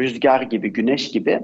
[0.00, 1.40] rüzgar gibi, güneş gibi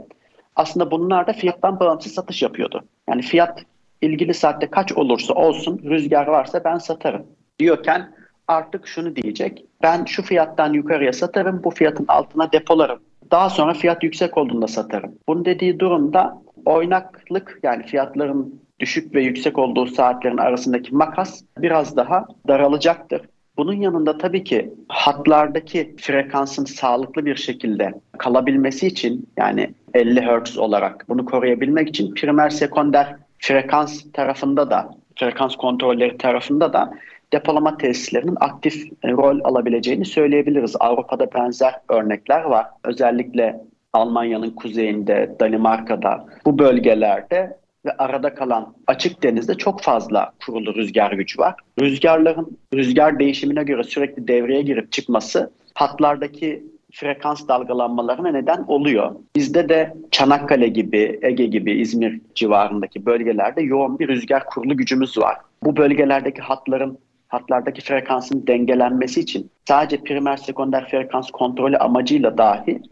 [0.56, 2.84] Aslında bunlar da fiyattan bağımsız satış yapıyordu.
[3.08, 3.64] Yani fiyat
[4.02, 7.26] ilgili saatte kaç olursa olsun rüzgar varsa ben satarım
[7.58, 8.14] diyorken
[8.48, 9.64] artık şunu diyecek.
[9.82, 13.00] Ben şu fiyattan yukarıya satarım, bu fiyatın altına depolarım.
[13.30, 15.14] Daha sonra fiyat yüksek olduğunda satarım.
[15.28, 22.26] Bunun dediği durumda oynaklık yani fiyatların düşük ve yüksek olduğu saatlerin arasındaki makas biraz daha
[22.48, 23.20] daralacaktır.
[23.56, 31.04] Bunun yanında tabii ki hatlardaki frekansın sağlıklı bir şekilde kalabilmesi için yani 50 Hz olarak
[31.08, 36.92] bunu koruyabilmek için primer sekonder frekans tarafında da frekans kontrolleri tarafında da
[37.32, 40.76] depolama tesislerinin aktif e, rol alabileceğini söyleyebiliriz.
[40.80, 42.66] Avrupa'da benzer örnekler var.
[42.84, 43.60] Özellikle
[43.92, 51.38] Almanya'nın kuzeyinde, Danimarka'da bu bölgelerde ve arada kalan açık denizde çok fazla kurulu rüzgar gücü
[51.38, 51.54] var.
[51.80, 59.16] Rüzgarların rüzgar değişimine göre sürekli devreye girip çıkması hatlardaki frekans dalgalanmalarına neden oluyor.
[59.36, 65.36] Bizde de Çanakkale gibi, Ege gibi, İzmir civarındaki bölgelerde yoğun bir rüzgar kurulu gücümüz var.
[65.62, 66.98] Bu bölgelerdeki hatların
[67.28, 72.82] hatlardaki frekansın dengelenmesi için sadece primer sekonder frekans kontrolü amacıyla dahi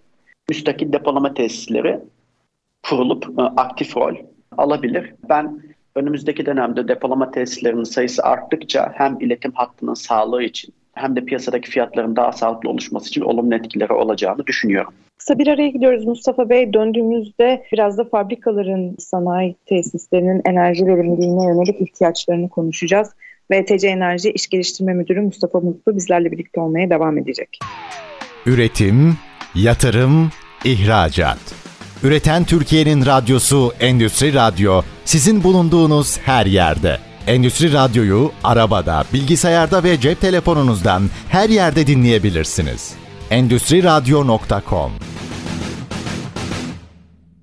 [0.48, 2.00] müstakil depolama tesisleri
[2.82, 4.14] kurulup e, aktif rol
[4.56, 5.14] alabilir.
[5.28, 5.62] Ben
[5.94, 12.16] önümüzdeki dönemde depolama tesislerinin sayısı arttıkça hem iletim hattının sağlığı için hem de piyasadaki fiyatların
[12.16, 14.92] daha sağlıklı oluşması için olumlu etkileri olacağını düşünüyorum.
[15.18, 16.72] Kısa bir araya gidiyoruz Mustafa Bey.
[16.72, 23.08] Döndüğümüzde biraz da fabrikaların, sanayi tesislerinin enerji verimliliğine yönelik ihtiyaçlarını konuşacağız.
[23.52, 27.58] VTC Enerji İş Geliştirme Müdürü Mustafa Mutlu bizlerle birlikte olmaya devam edecek.
[28.46, 29.16] Üretim,
[29.54, 30.30] yatırım,
[30.64, 31.38] ihracat.
[32.02, 37.07] Üreten Türkiye'nin radyosu Endüstri Radyo sizin bulunduğunuz her yerde.
[37.26, 42.94] Endüstri Radyo'yu arabada, bilgisayarda ve cep telefonunuzdan her yerde dinleyebilirsiniz.
[43.30, 44.92] Endüstri Radyo.com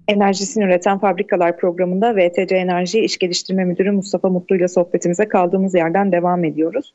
[0.08, 6.12] Enerjisini Üreten Fabrikalar programında VTC Enerji İş Geliştirme Müdürü Mustafa Mutlu ile sohbetimize kaldığımız yerden
[6.12, 6.94] devam ediyoruz.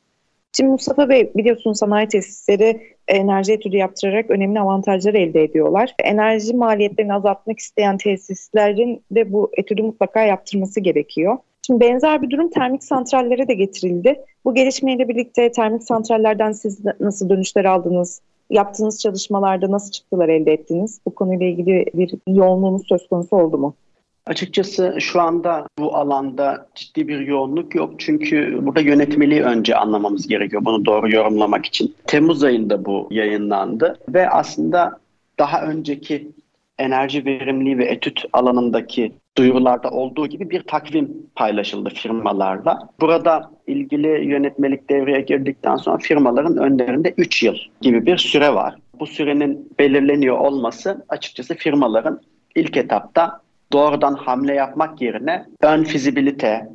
[0.57, 5.95] Şimdi Mustafa Bey biliyorsunuz sanayi tesisleri enerji etüdü yaptırarak önemli avantajlar elde ediyorlar.
[6.05, 11.39] Enerji maliyetlerini azaltmak isteyen tesislerin de bu etüdü mutlaka yaptırması gerekiyor.
[11.67, 14.21] Şimdi benzer bir durum termik santrallere de getirildi.
[14.45, 18.21] Bu gelişmeyle birlikte termik santrallerden siz nasıl dönüşler aldınız?
[18.51, 21.01] Yaptığınız çalışmalarda nasıl çıktılar elde ettiniz?
[21.07, 23.75] Bu konuyla ilgili bir yoğunluğunuz söz konusu oldu mu?
[24.27, 27.95] Açıkçası şu anda bu alanda ciddi bir yoğunluk yok.
[27.99, 31.95] Çünkü burada yönetmeliği önce anlamamız gerekiyor bunu doğru yorumlamak için.
[32.07, 34.99] Temmuz ayında bu yayınlandı ve aslında
[35.39, 36.29] daha önceki
[36.81, 42.89] enerji verimliliği ve etüt alanındaki duyurularda olduğu gibi bir takvim paylaşıldı firmalarla.
[43.01, 48.75] Burada ilgili yönetmelik devreye girdikten sonra firmaların önlerinde 3 yıl gibi bir süre var.
[49.01, 52.21] Bu sürenin belirleniyor olması açıkçası firmaların
[52.55, 53.41] ilk etapta
[53.73, 56.69] doğrudan hamle yapmak yerine ön fizibilite,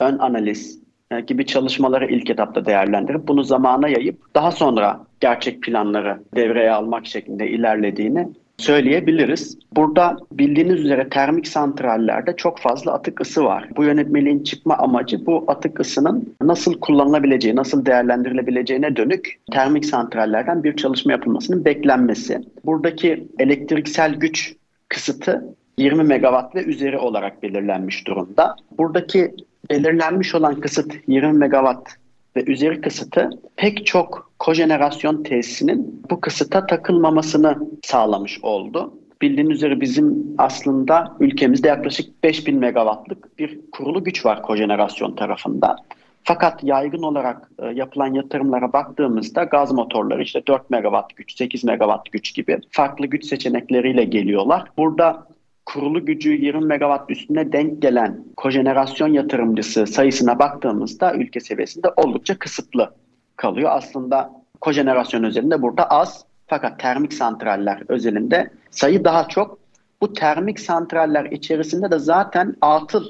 [0.00, 6.20] ön analiz e, gibi çalışmaları ilk etapta değerlendirip bunu zamana yayıp daha sonra gerçek planları
[6.34, 8.28] devreye almak şeklinde ilerlediğini
[8.60, 9.58] söyleyebiliriz.
[9.76, 13.68] Burada bildiğiniz üzere termik santrallerde çok fazla atık ısı var.
[13.76, 20.76] Bu yönetmeliğin çıkma amacı bu atık ısının nasıl kullanılabileceği, nasıl değerlendirilebileceğine dönük termik santrallerden bir
[20.76, 22.40] çalışma yapılmasının beklenmesi.
[22.64, 24.54] Buradaki elektriksel güç
[24.88, 25.44] kısıtı
[25.78, 28.56] 20 megawatt ve üzeri olarak belirlenmiş durumda.
[28.78, 29.34] Buradaki
[29.70, 31.99] belirlenmiş olan kısıt 20 megawatt
[32.36, 38.94] ve üzeri kısıtı pek çok kojenerasyon tesisinin bu kısıta takılmamasını sağlamış oldu.
[39.22, 45.76] Bildiğiniz üzere bizim aslında ülkemizde yaklaşık 5000 megawattlık bir kurulu güç var kojenerasyon tarafında.
[46.24, 52.12] Fakat yaygın olarak e, yapılan yatırımlara baktığımızda gaz motorları işte 4 megawatt güç, 8 megawatt
[52.12, 54.64] güç gibi farklı güç seçenekleriyle geliyorlar.
[54.76, 55.26] Burada
[55.74, 62.94] kurulu gücü 20 megawatt üstüne denk gelen kojenerasyon yatırımcısı sayısına baktığımızda ülke seviyesinde oldukça kısıtlı
[63.36, 63.70] kalıyor.
[63.72, 69.58] Aslında kojenerasyon özelinde burada az fakat termik santraller özelinde sayı daha çok.
[70.00, 73.04] Bu termik santraller içerisinde de zaten atıl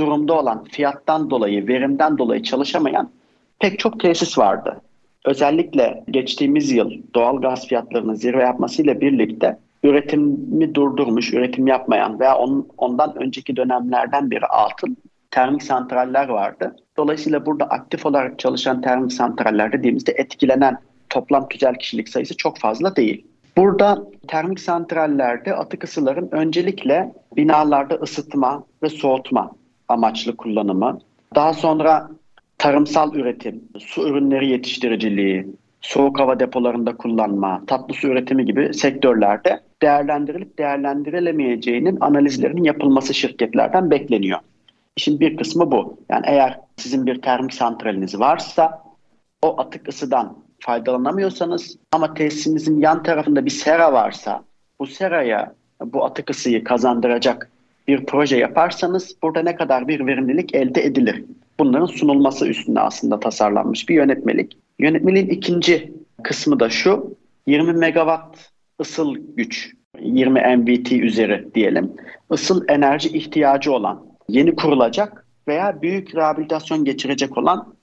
[0.00, 3.10] durumda olan fiyattan dolayı, verimden dolayı çalışamayan
[3.60, 4.80] pek çok tesis vardı.
[5.24, 12.68] Özellikle geçtiğimiz yıl doğal gaz fiyatlarının zirve yapmasıyla birlikte üretimi durdurmuş, üretim yapmayan veya on,
[12.78, 14.96] ondan önceki dönemlerden beri altın
[15.30, 16.76] termik santraller vardı.
[16.96, 20.78] Dolayısıyla burada aktif olarak çalışan termik santraller dediğimizde etkilenen
[21.10, 23.26] toplam tüzel kişilik sayısı çok fazla değil.
[23.56, 29.50] Burada termik santrallerde atık ısıların öncelikle binalarda ısıtma ve soğutma
[29.88, 30.98] amaçlı kullanımı,
[31.34, 32.10] daha sonra
[32.58, 35.46] tarımsal üretim, su ürünleri yetiştiriciliği,
[35.80, 44.38] soğuk hava depolarında kullanma, tatlı su üretimi gibi sektörlerde değerlendirilip değerlendirilemeyeceğinin analizlerinin yapılması şirketlerden bekleniyor.
[44.96, 45.98] İşin bir kısmı bu.
[46.10, 48.82] Yani eğer sizin bir termik santraliniz varsa
[49.42, 54.44] o atık ısıdan faydalanamıyorsanız ama tesisinizin yan tarafında bir sera varsa
[54.80, 57.50] bu seraya bu atık ısıyı kazandıracak
[57.88, 61.24] bir proje yaparsanız burada ne kadar bir verimlilik elde edilir?
[61.58, 64.56] Bunların sunulması üstünde aslında tasarlanmış bir yönetmelik.
[64.78, 65.92] Yönetmeliğin ikinci
[66.22, 67.16] kısmı da şu.
[67.46, 68.53] 20 megawatt
[68.84, 71.92] ısıl güç, 20 MVT üzeri diyelim.
[72.32, 77.74] Isıl enerji ihtiyacı olan, yeni kurulacak veya büyük rehabilitasyon geçirecek olan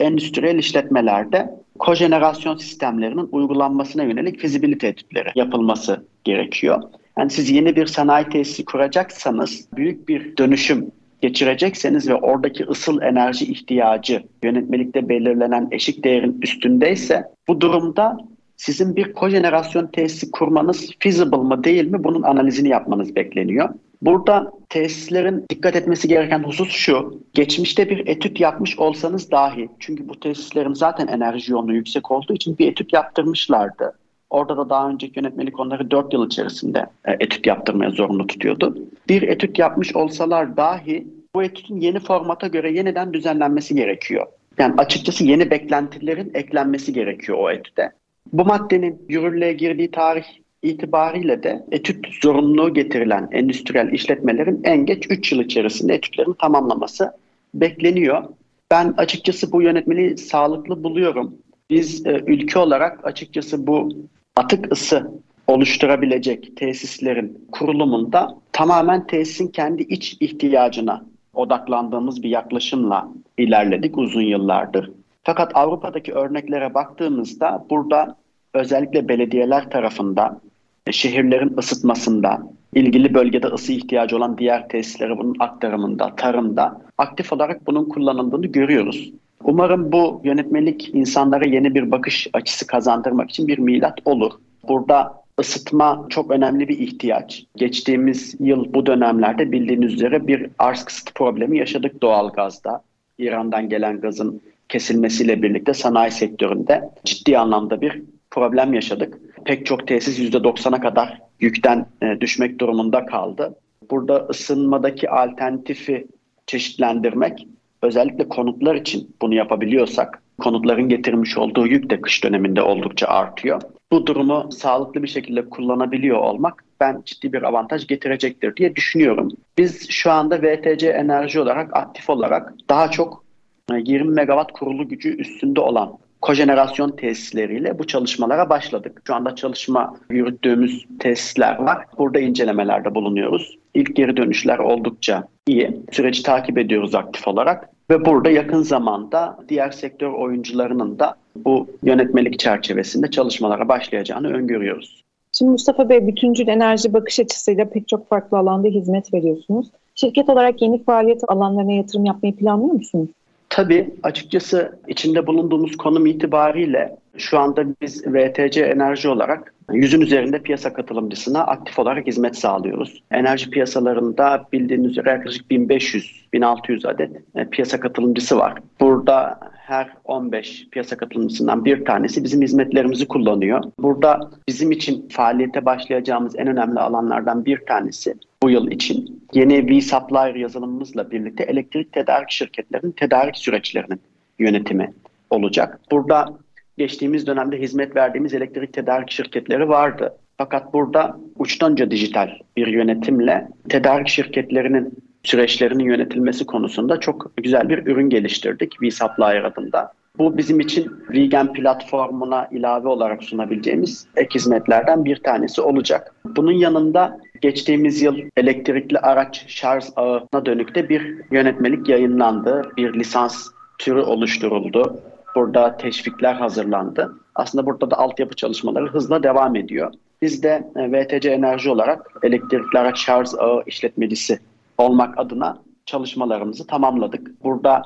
[0.00, 6.82] endüstriyel işletmelerde kojenerasyon sistemlerinin uygulanmasına yönelik fizibilite etütleri yapılması gerekiyor.
[7.18, 13.44] Yani siz yeni bir sanayi tesisi kuracaksanız büyük bir dönüşüm geçirecekseniz ve oradaki ısıl enerji
[13.44, 18.18] ihtiyacı yönetmelikte belirlenen eşik değerin üstündeyse bu durumda
[18.60, 23.68] sizin bir kojenerasyon tesisi kurmanız feasible mı değil mi bunun analizini yapmanız bekleniyor.
[24.02, 27.20] Burada tesislerin dikkat etmesi gereken husus şu.
[27.34, 32.58] Geçmişte bir etüt yapmış olsanız dahi çünkü bu tesislerin zaten enerji yoğunluğu yüksek olduğu için
[32.58, 33.92] bir etüt yaptırmışlardı.
[34.30, 38.78] Orada da daha önceki yönetmelik onları 4 yıl içerisinde e, etüt yaptırmaya zorunlu tutuyordu.
[39.08, 44.26] Bir etüt yapmış olsalar dahi bu etütün yeni formata göre yeniden düzenlenmesi gerekiyor.
[44.58, 47.92] Yani açıkçası yeni beklentilerin eklenmesi gerekiyor o etüte.
[48.32, 50.24] Bu maddenin yürürlüğe girdiği tarih
[50.62, 57.12] itibariyle de etüt zorunluluğu getirilen endüstriyel işletmelerin en geç 3 yıl içerisinde etütlerini tamamlaması
[57.54, 58.24] bekleniyor.
[58.70, 61.34] Ben açıkçası bu yönetmeliği sağlıklı buluyorum.
[61.70, 63.88] Biz e, ülke olarak açıkçası bu
[64.36, 65.10] atık ısı
[65.46, 71.04] oluşturabilecek tesislerin kurulumunda tamamen tesisin kendi iç ihtiyacına
[71.34, 74.90] odaklandığımız bir yaklaşımla ilerledik uzun yıllardır.
[75.30, 78.16] Fakat Avrupa'daki örneklere baktığımızda burada
[78.54, 80.40] özellikle belediyeler tarafından
[80.86, 82.42] e, şehirlerin ısıtmasında,
[82.74, 89.12] ilgili bölgede ısı ihtiyacı olan diğer tesislere bunun aktarımında, tarımda aktif olarak bunun kullanıldığını görüyoruz.
[89.44, 94.32] Umarım bu yönetmelik insanlara yeni bir bakış açısı kazandırmak için bir milat olur.
[94.68, 97.44] Burada ısıtma çok önemli bir ihtiyaç.
[97.56, 102.82] Geçtiğimiz yıl bu dönemlerde bildiğiniz üzere bir arz kısıtı problemi yaşadık doğal gazda.
[103.18, 109.18] İran'dan gelen gazın kesilmesiyle birlikte sanayi sektöründe ciddi anlamda bir problem yaşadık.
[109.44, 113.54] Pek çok tesis %90'a kadar yükten e, düşmek durumunda kaldı.
[113.90, 116.06] Burada ısınmadaki alternatifi
[116.46, 117.46] çeşitlendirmek
[117.82, 123.62] özellikle konutlar için bunu yapabiliyorsak konutların getirmiş olduğu yük de kış döneminde oldukça artıyor.
[123.92, 129.28] Bu durumu sağlıklı bir şekilde kullanabiliyor olmak ben ciddi bir avantaj getirecektir diye düşünüyorum.
[129.58, 133.24] Biz şu anda VTC enerji olarak aktif olarak daha çok
[133.72, 139.02] 20 e, megawatt kurulu gücü üstünde olan kojenerasyon tesisleriyle bu çalışmalara başladık.
[139.06, 141.86] Şu anda çalışma yürüttüğümüz tesisler var.
[141.98, 143.58] Burada incelemelerde bulunuyoruz.
[143.74, 145.80] İlk geri dönüşler oldukça iyi.
[145.92, 147.70] Süreci takip ediyoruz aktif olarak.
[147.90, 155.02] Ve burada yakın zamanda diğer sektör oyuncularının da bu yönetmelik çerçevesinde çalışmalara başlayacağını öngörüyoruz.
[155.38, 159.66] Şimdi Mustafa Bey bütüncül enerji bakış açısıyla pek çok farklı alanda hizmet veriyorsunuz.
[159.94, 163.08] Şirket olarak yeni faaliyet alanlarına yatırım yapmayı planlıyor musunuz?
[163.50, 170.72] Tabii açıkçası içinde bulunduğumuz konum itibariyle şu anda biz VTC Enerji olarak yüzün üzerinde piyasa
[170.72, 173.02] katılımcısına aktif olarak hizmet sağlıyoruz.
[173.10, 178.54] Enerji piyasalarında bildiğiniz üzere yaklaşık 1500-1600 adet e, piyasa katılımcısı var.
[178.80, 183.64] Burada her 15 piyasa katılımcısından bir tanesi bizim hizmetlerimizi kullanıyor.
[183.78, 190.34] Burada bizim için faaliyete başlayacağımız en önemli alanlardan bir tanesi bu yıl için yeni V-Supplier
[190.34, 194.00] yazılımımızla birlikte elektrik tedarik şirketlerinin tedarik süreçlerinin
[194.38, 194.94] yönetimi
[195.30, 195.80] olacak.
[195.90, 196.38] Burada
[196.78, 200.16] geçtiğimiz dönemde hizmet verdiğimiz elektrik tedarik şirketleri vardı.
[200.38, 208.10] Fakat burada uçtanca dijital bir yönetimle tedarik şirketlerinin süreçlerinin yönetilmesi konusunda çok güzel bir ürün
[208.10, 209.92] geliştirdik V-Supplier adında.
[210.18, 216.14] Bu bizim için Vegan platformuna ilave olarak sunabileceğimiz ek hizmetlerden bir tanesi olacak.
[216.24, 222.72] Bunun yanında geçtiğimiz yıl elektrikli araç şarj ağına dönük de bir yönetmelik yayınlandı.
[222.76, 225.00] Bir lisans türü oluşturuldu.
[225.34, 227.16] Burada teşvikler hazırlandı.
[227.34, 229.92] Aslında burada da altyapı çalışmaları hızla devam ediyor.
[230.22, 234.38] Biz de e, VTC Enerji olarak elektrikli araç şarj ağı işletmecisi
[234.78, 237.44] olmak adına çalışmalarımızı tamamladık.
[237.44, 237.82] Burada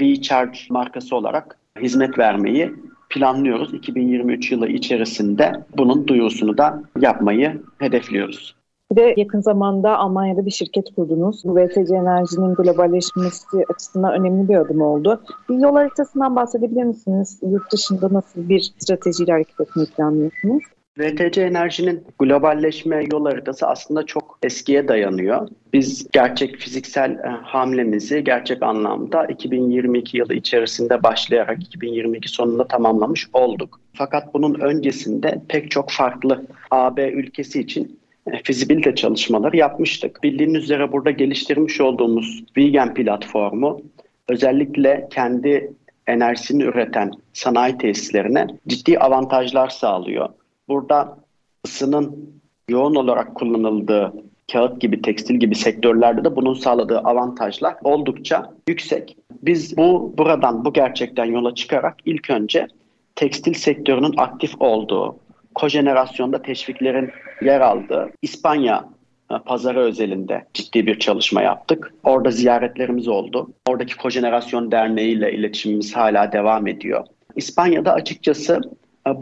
[0.00, 2.74] V-Charge markası olarak hizmet vermeyi
[3.10, 3.74] planlıyoruz.
[3.74, 8.56] 2023 yılı içerisinde bunun duyurusunu da yapmayı hedefliyoruz.
[8.90, 11.44] Bir de yakın zamanda Almanya'da bir şirket kurdunuz.
[11.44, 15.20] Bu VTC Enerji'nin globalleşmesi açısından önemli bir adım oldu.
[15.48, 17.40] Bir yol haritasından bahsedebilir misiniz?
[17.42, 20.62] Yurt dışında nasıl bir stratejiyle hareket etmeyi planlıyorsunuz?
[20.98, 25.48] VTC Enerji'nin globalleşme yol haritası aslında çok eskiye dayanıyor.
[25.72, 33.80] Biz gerçek fiziksel e, hamlemizi gerçek anlamda 2022 yılı içerisinde başlayarak 2022 sonunda tamamlamış olduk.
[33.94, 37.98] Fakat bunun öncesinde pek çok farklı AB ülkesi için
[38.32, 40.22] e, fizibilite çalışmaları yapmıştık.
[40.22, 43.82] Bildiğiniz üzere burada geliştirmiş olduğumuz vegan platformu
[44.28, 45.72] özellikle kendi
[46.06, 50.28] enerjisini üreten sanayi tesislerine ciddi avantajlar sağlıyor.
[50.68, 51.18] Burada
[51.66, 52.30] ısının
[52.68, 54.12] yoğun olarak kullanıldığı
[54.52, 59.16] kağıt gibi, tekstil gibi sektörlerde de bunun sağladığı avantajlar oldukça yüksek.
[59.42, 62.66] Biz bu buradan, bu gerçekten yola çıkarak ilk önce
[63.14, 65.16] tekstil sektörünün aktif olduğu,
[65.54, 67.10] kojenerasyonda teşviklerin
[67.42, 68.88] yer aldığı İspanya
[69.30, 71.94] e, pazarı özelinde ciddi bir çalışma yaptık.
[72.04, 73.50] Orada ziyaretlerimiz oldu.
[73.68, 77.06] Oradaki Kojenerasyon Derneği ile iletişimimiz hala devam ediyor.
[77.36, 78.60] İspanya'da açıkçası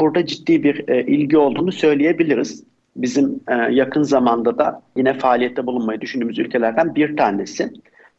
[0.00, 2.64] burada ciddi bir e, ilgi olduğunu söyleyebiliriz.
[2.96, 7.72] Bizim yakın zamanda da yine faaliyette bulunmayı düşündüğümüz ülkelerden bir tanesi.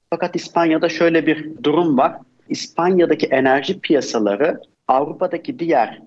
[0.09, 2.13] Fakat İspanya'da şöyle bir durum var.
[2.49, 6.01] İspanya'daki enerji piyasaları Avrupa'daki diğer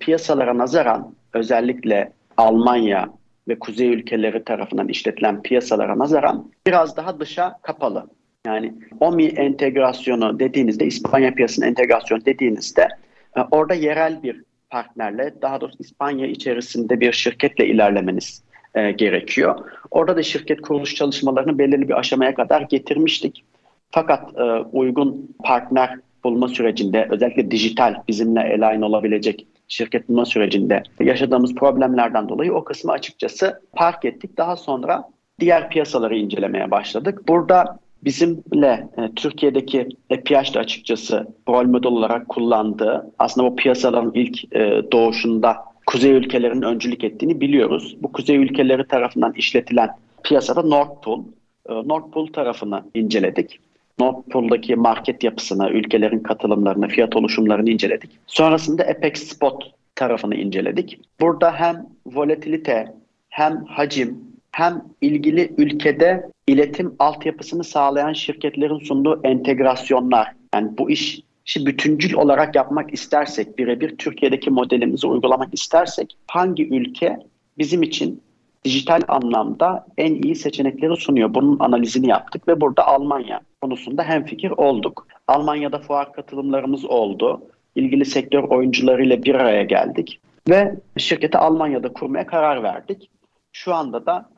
[0.00, 3.08] piyasalara nazaran özellikle Almanya
[3.48, 8.06] ve kuzey ülkeleri tarafından işletilen piyasalara nazaran biraz daha dışa kapalı.
[8.46, 12.88] Yani OMI entegrasyonu dediğinizde, İspanya piyasasının entegrasyonu dediğinizde
[13.36, 18.42] e, orada yerel bir partnerle, daha doğrusu İspanya içerisinde bir şirketle ilerlemeniz
[18.74, 19.58] e, gerekiyor.
[19.90, 23.44] Orada da şirket kuruluş çalışmalarını belirli bir aşamaya kadar getirmiştik.
[23.90, 24.42] Fakat e,
[24.72, 32.54] uygun partner bulma sürecinde özellikle dijital bizimle align olabilecek şirket bulma sürecinde yaşadığımız problemlerden dolayı
[32.54, 34.36] o kısmı açıkçası park ettik.
[34.36, 35.04] Daha sonra
[35.40, 37.28] diğer piyasaları incelemeye başladık.
[37.28, 44.54] Burada bizimle e, Türkiye'deki EPH de açıkçası rol model olarak kullandığı aslında bu piyasaların ilk
[44.54, 47.96] e, doğuşunda kuzey ülkelerinin öncülük ettiğini biliyoruz.
[48.00, 49.90] Bu kuzey ülkeleri tarafından işletilen
[50.24, 51.24] piyasada Nord Pool,
[51.68, 53.60] e, Nord Pool tarafını inceledik.
[53.98, 58.10] Nordpool'daki market yapısını, ülkelerin katılımlarını, fiyat oluşumlarını inceledik.
[58.26, 61.00] Sonrasında Apex Spot tarafını inceledik.
[61.20, 62.94] Burada hem volatilite,
[63.28, 64.18] hem hacim,
[64.56, 70.32] hem ilgili ülkede iletim altyapısını sağlayan şirketlerin sunduğu entegrasyonlar.
[70.54, 77.18] Yani bu iş işi bütüncül olarak yapmak istersek, birebir Türkiye'deki modelimizi uygulamak istersek hangi ülke
[77.58, 78.22] bizim için
[78.64, 81.34] dijital anlamda en iyi seçenekleri sunuyor.
[81.34, 85.06] Bunun analizini yaptık ve burada Almanya konusunda hemfikir olduk.
[85.28, 87.42] Almanya'da fuar katılımlarımız oldu.
[87.74, 93.10] İlgili sektör oyuncularıyla bir araya geldik ve şirketi Almanya'da kurmaya karar verdik.
[93.52, 94.35] Şu anda da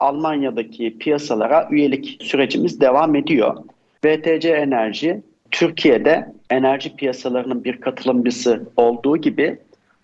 [0.00, 3.56] Almanya'daki piyasalara üyelik sürecimiz devam ediyor.
[4.04, 9.58] VTC Enerji Türkiye'de enerji piyasalarının bir katılımcısı olduğu gibi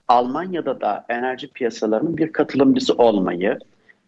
[0.08, 3.58] Almanya'da da enerji piyasalarının bir katılımcısı olmayı,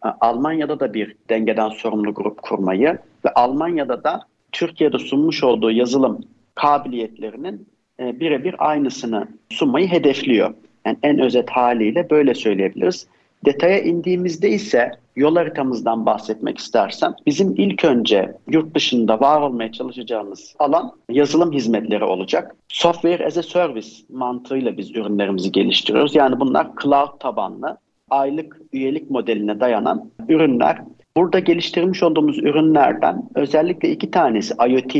[0.05, 6.21] e, Almanya'da da bir dengeden sorumlu grup kurmayı ve Almanya'da da Türkiye'de sunmuş olduğu yazılım
[6.55, 7.67] kabiliyetlerinin
[7.99, 10.53] e, birebir aynısını sunmayı hedefliyor.
[10.85, 13.07] Yani en özet haliyle böyle söyleyebiliriz.
[13.45, 20.55] Detaya indiğimizde ise yol haritamızdan bahsetmek istersem bizim ilk önce yurt dışında var olmaya çalışacağımız
[20.59, 22.55] alan yazılım hizmetleri olacak.
[22.67, 26.15] Software as a service mantığıyla biz ürünlerimizi geliştiriyoruz.
[26.15, 27.77] Yani bunlar cloud tabanlı,
[28.09, 30.81] aylık üyelik modeline dayanan ürünler.
[31.17, 34.95] Burada geliştirmiş olduğumuz ürünlerden özellikle iki tanesi IoT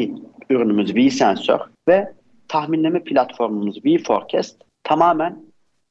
[0.49, 2.11] ürünümüz vSensor ve
[2.47, 5.37] tahminleme platformumuz vForecast tamamen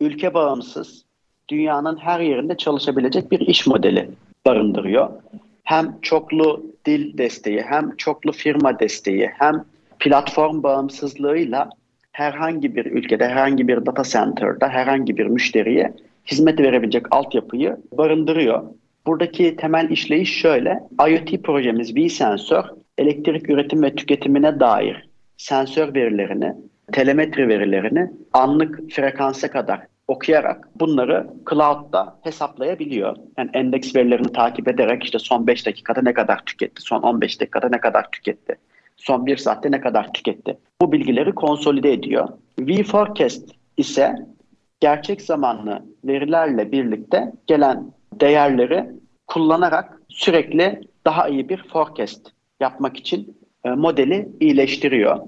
[0.00, 1.04] ülke bağımsız
[1.48, 4.08] dünyanın her yerinde çalışabilecek bir iş modeli
[4.46, 5.10] barındırıyor.
[5.64, 9.64] Hem çoklu dil desteği, hem çoklu firma desteği, hem
[9.98, 11.70] platform bağımsızlığıyla
[12.12, 15.92] herhangi bir ülkede, herhangi bir data center'da, herhangi bir müşteriye
[16.26, 18.62] hizmet verebilecek altyapıyı barındırıyor.
[19.06, 20.80] Buradaki temel işleyiş şöyle.
[21.08, 22.64] IoT projemiz vSensor,
[22.98, 26.54] elektrik üretim ve tüketimine dair sensör verilerini,
[26.92, 29.80] telemetri verilerini anlık frekansa kadar
[30.12, 33.16] okuyarak bunları cloud'da hesaplayabiliyor.
[33.38, 37.68] Yani endeks verilerini takip ederek işte son 5 dakikada ne kadar tüketti, son 15 dakikada
[37.68, 38.54] ne kadar tüketti,
[38.96, 40.58] son 1 saatte ne kadar tüketti.
[40.80, 42.28] Bu bilgileri konsolide ediyor.
[42.60, 44.14] vForecast ise
[44.80, 48.86] gerçek zamanlı verilerle birlikte gelen değerleri
[49.26, 52.28] kullanarak sürekli daha iyi bir forecast
[52.60, 55.20] yapmak için e, modeli iyileştiriyor.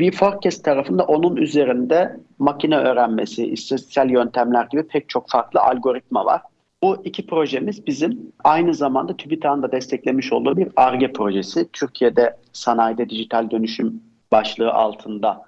[0.00, 6.40] VForecast tarafında onun üzerinde makine öğrenmesi, istatistiksel yöntemler gibi pek çok farklı algoritma var.
[6.82, 11.68] Bu iki projemiz bizim aynı zamanda TÜBİTAK'ın da desteklemiş olduğu bir ARGE projesi.
[11.72, 15.42] Türkiye'de sanayide dijital dönüşüm başlığı altında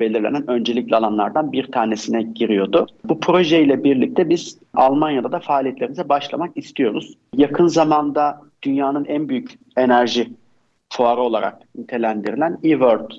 [0.00, 2.86] belirlenen öncelikli alanlardan bir tanesine giriyordu.
[3.04, 7.14] Bu projeyle birlikte biz Almanya'da da faaliyetlerimize başlamak istiyoruz.
[7.36, 10.30] Yakın zamanda dünyanın en büyük enerji
[10.88, 13.10] fuarı olarak nitelendirilen eWorld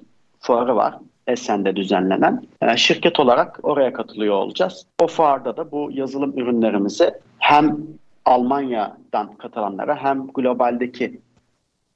[0.43, 0.95] fuarı var.
[1.27, 2.43] Esen'de düzenlenen.
[2.61, 4.85] E, şirket olarak oraya katılıyor olacağız.
[5.01, 7.77] O fuarda da bu yazılım ürünlerimizi hem
[8.25, 11.21] Almanya'dan katılanlara hem globaldeki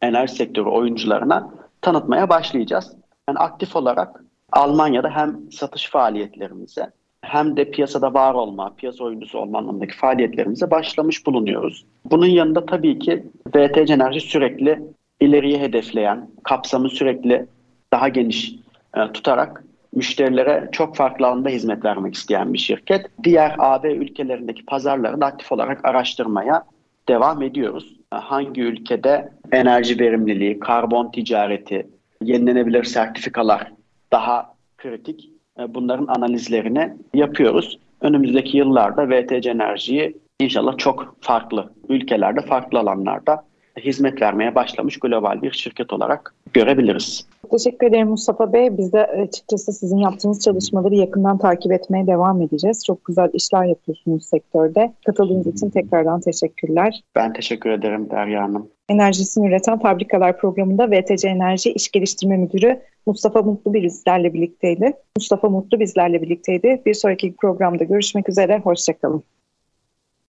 [0.01, 1.49] enerji sektörü oyuncularına
[1.81, 2.95] tanıtmaya başlayacağız.
[3.29, 6.91] Yani aktif olarak Almanya'da hem satış faaliyetlerimize
[7.21, 11.85] hem de piyasada var olma, piyasa oyuncusu olma anlamındaki faaliyetlerimize başlamış bulunuyoruz.
[12.05, 13.25] Bunun yanında tabii ki
[13.55, 14.83] VTC Enerji sürekli
[15.19, 17.45] ileriye hedefleyen, kapsamı sürekli
[17.93, 18.55] daha geniş
[18.97, 19.63] e, tutarak
[19.95, 23.05] müşterilere çok farklı alanda hizmet vermek isteyen bir şirket.
[23.23, 26.63] Diğer AB ülkelerindeki pazarları da aktif olarak araştırmaya
[27.09, 27.97] devam ediyoruz.
[28.11, 31.87] Hangi ülkede enerji verimliliği, karbon ticareti,
[32.23, 33.71] yenilenebilir sertifikalar
[34.11, 35.29] daha kritik.
[35.59, 37.79] E, bunların analizlerini yapıyoruz.
[38.01, 43.43] Önümüzdeki yıllarda VTC Enerji'yi inşallah çok farklı ülkelerde, farklı alanlarda
[43.77, 47.25] hizmet vermeye başlamış global bir şirket olarak görebiliriz.
[47.51, 48.77] Teşekkür ederim Mustafa Bey.
[48.77, 52.85] Biz de açıkçası sizin yaptığınız çalışmaları yakından takip etmeye devam edeceğiz.
[52.85, 54.93] Çok güzel işler yapıyorsunuz sektörde.
[55.05, 57.01] Katıldığınız için tekrardan teşekkürler.
[57.15, 58.69] Ben teşekkür ederim Derya Hanım.
[58.89, 64.93] Enerjisini üreten Fabrikalar programında VTC Enerji İş Geliştirme Müdürü Mustafa Mutlu bizlerle birlikteydi.
[65.17, 66.81] Mustafa Mutlu bizlerle birlikteydi.
[66.85, 68.59] Bir sonraki programda görüşmek üzere.
[68.59, 69.23] Hoşçakalın.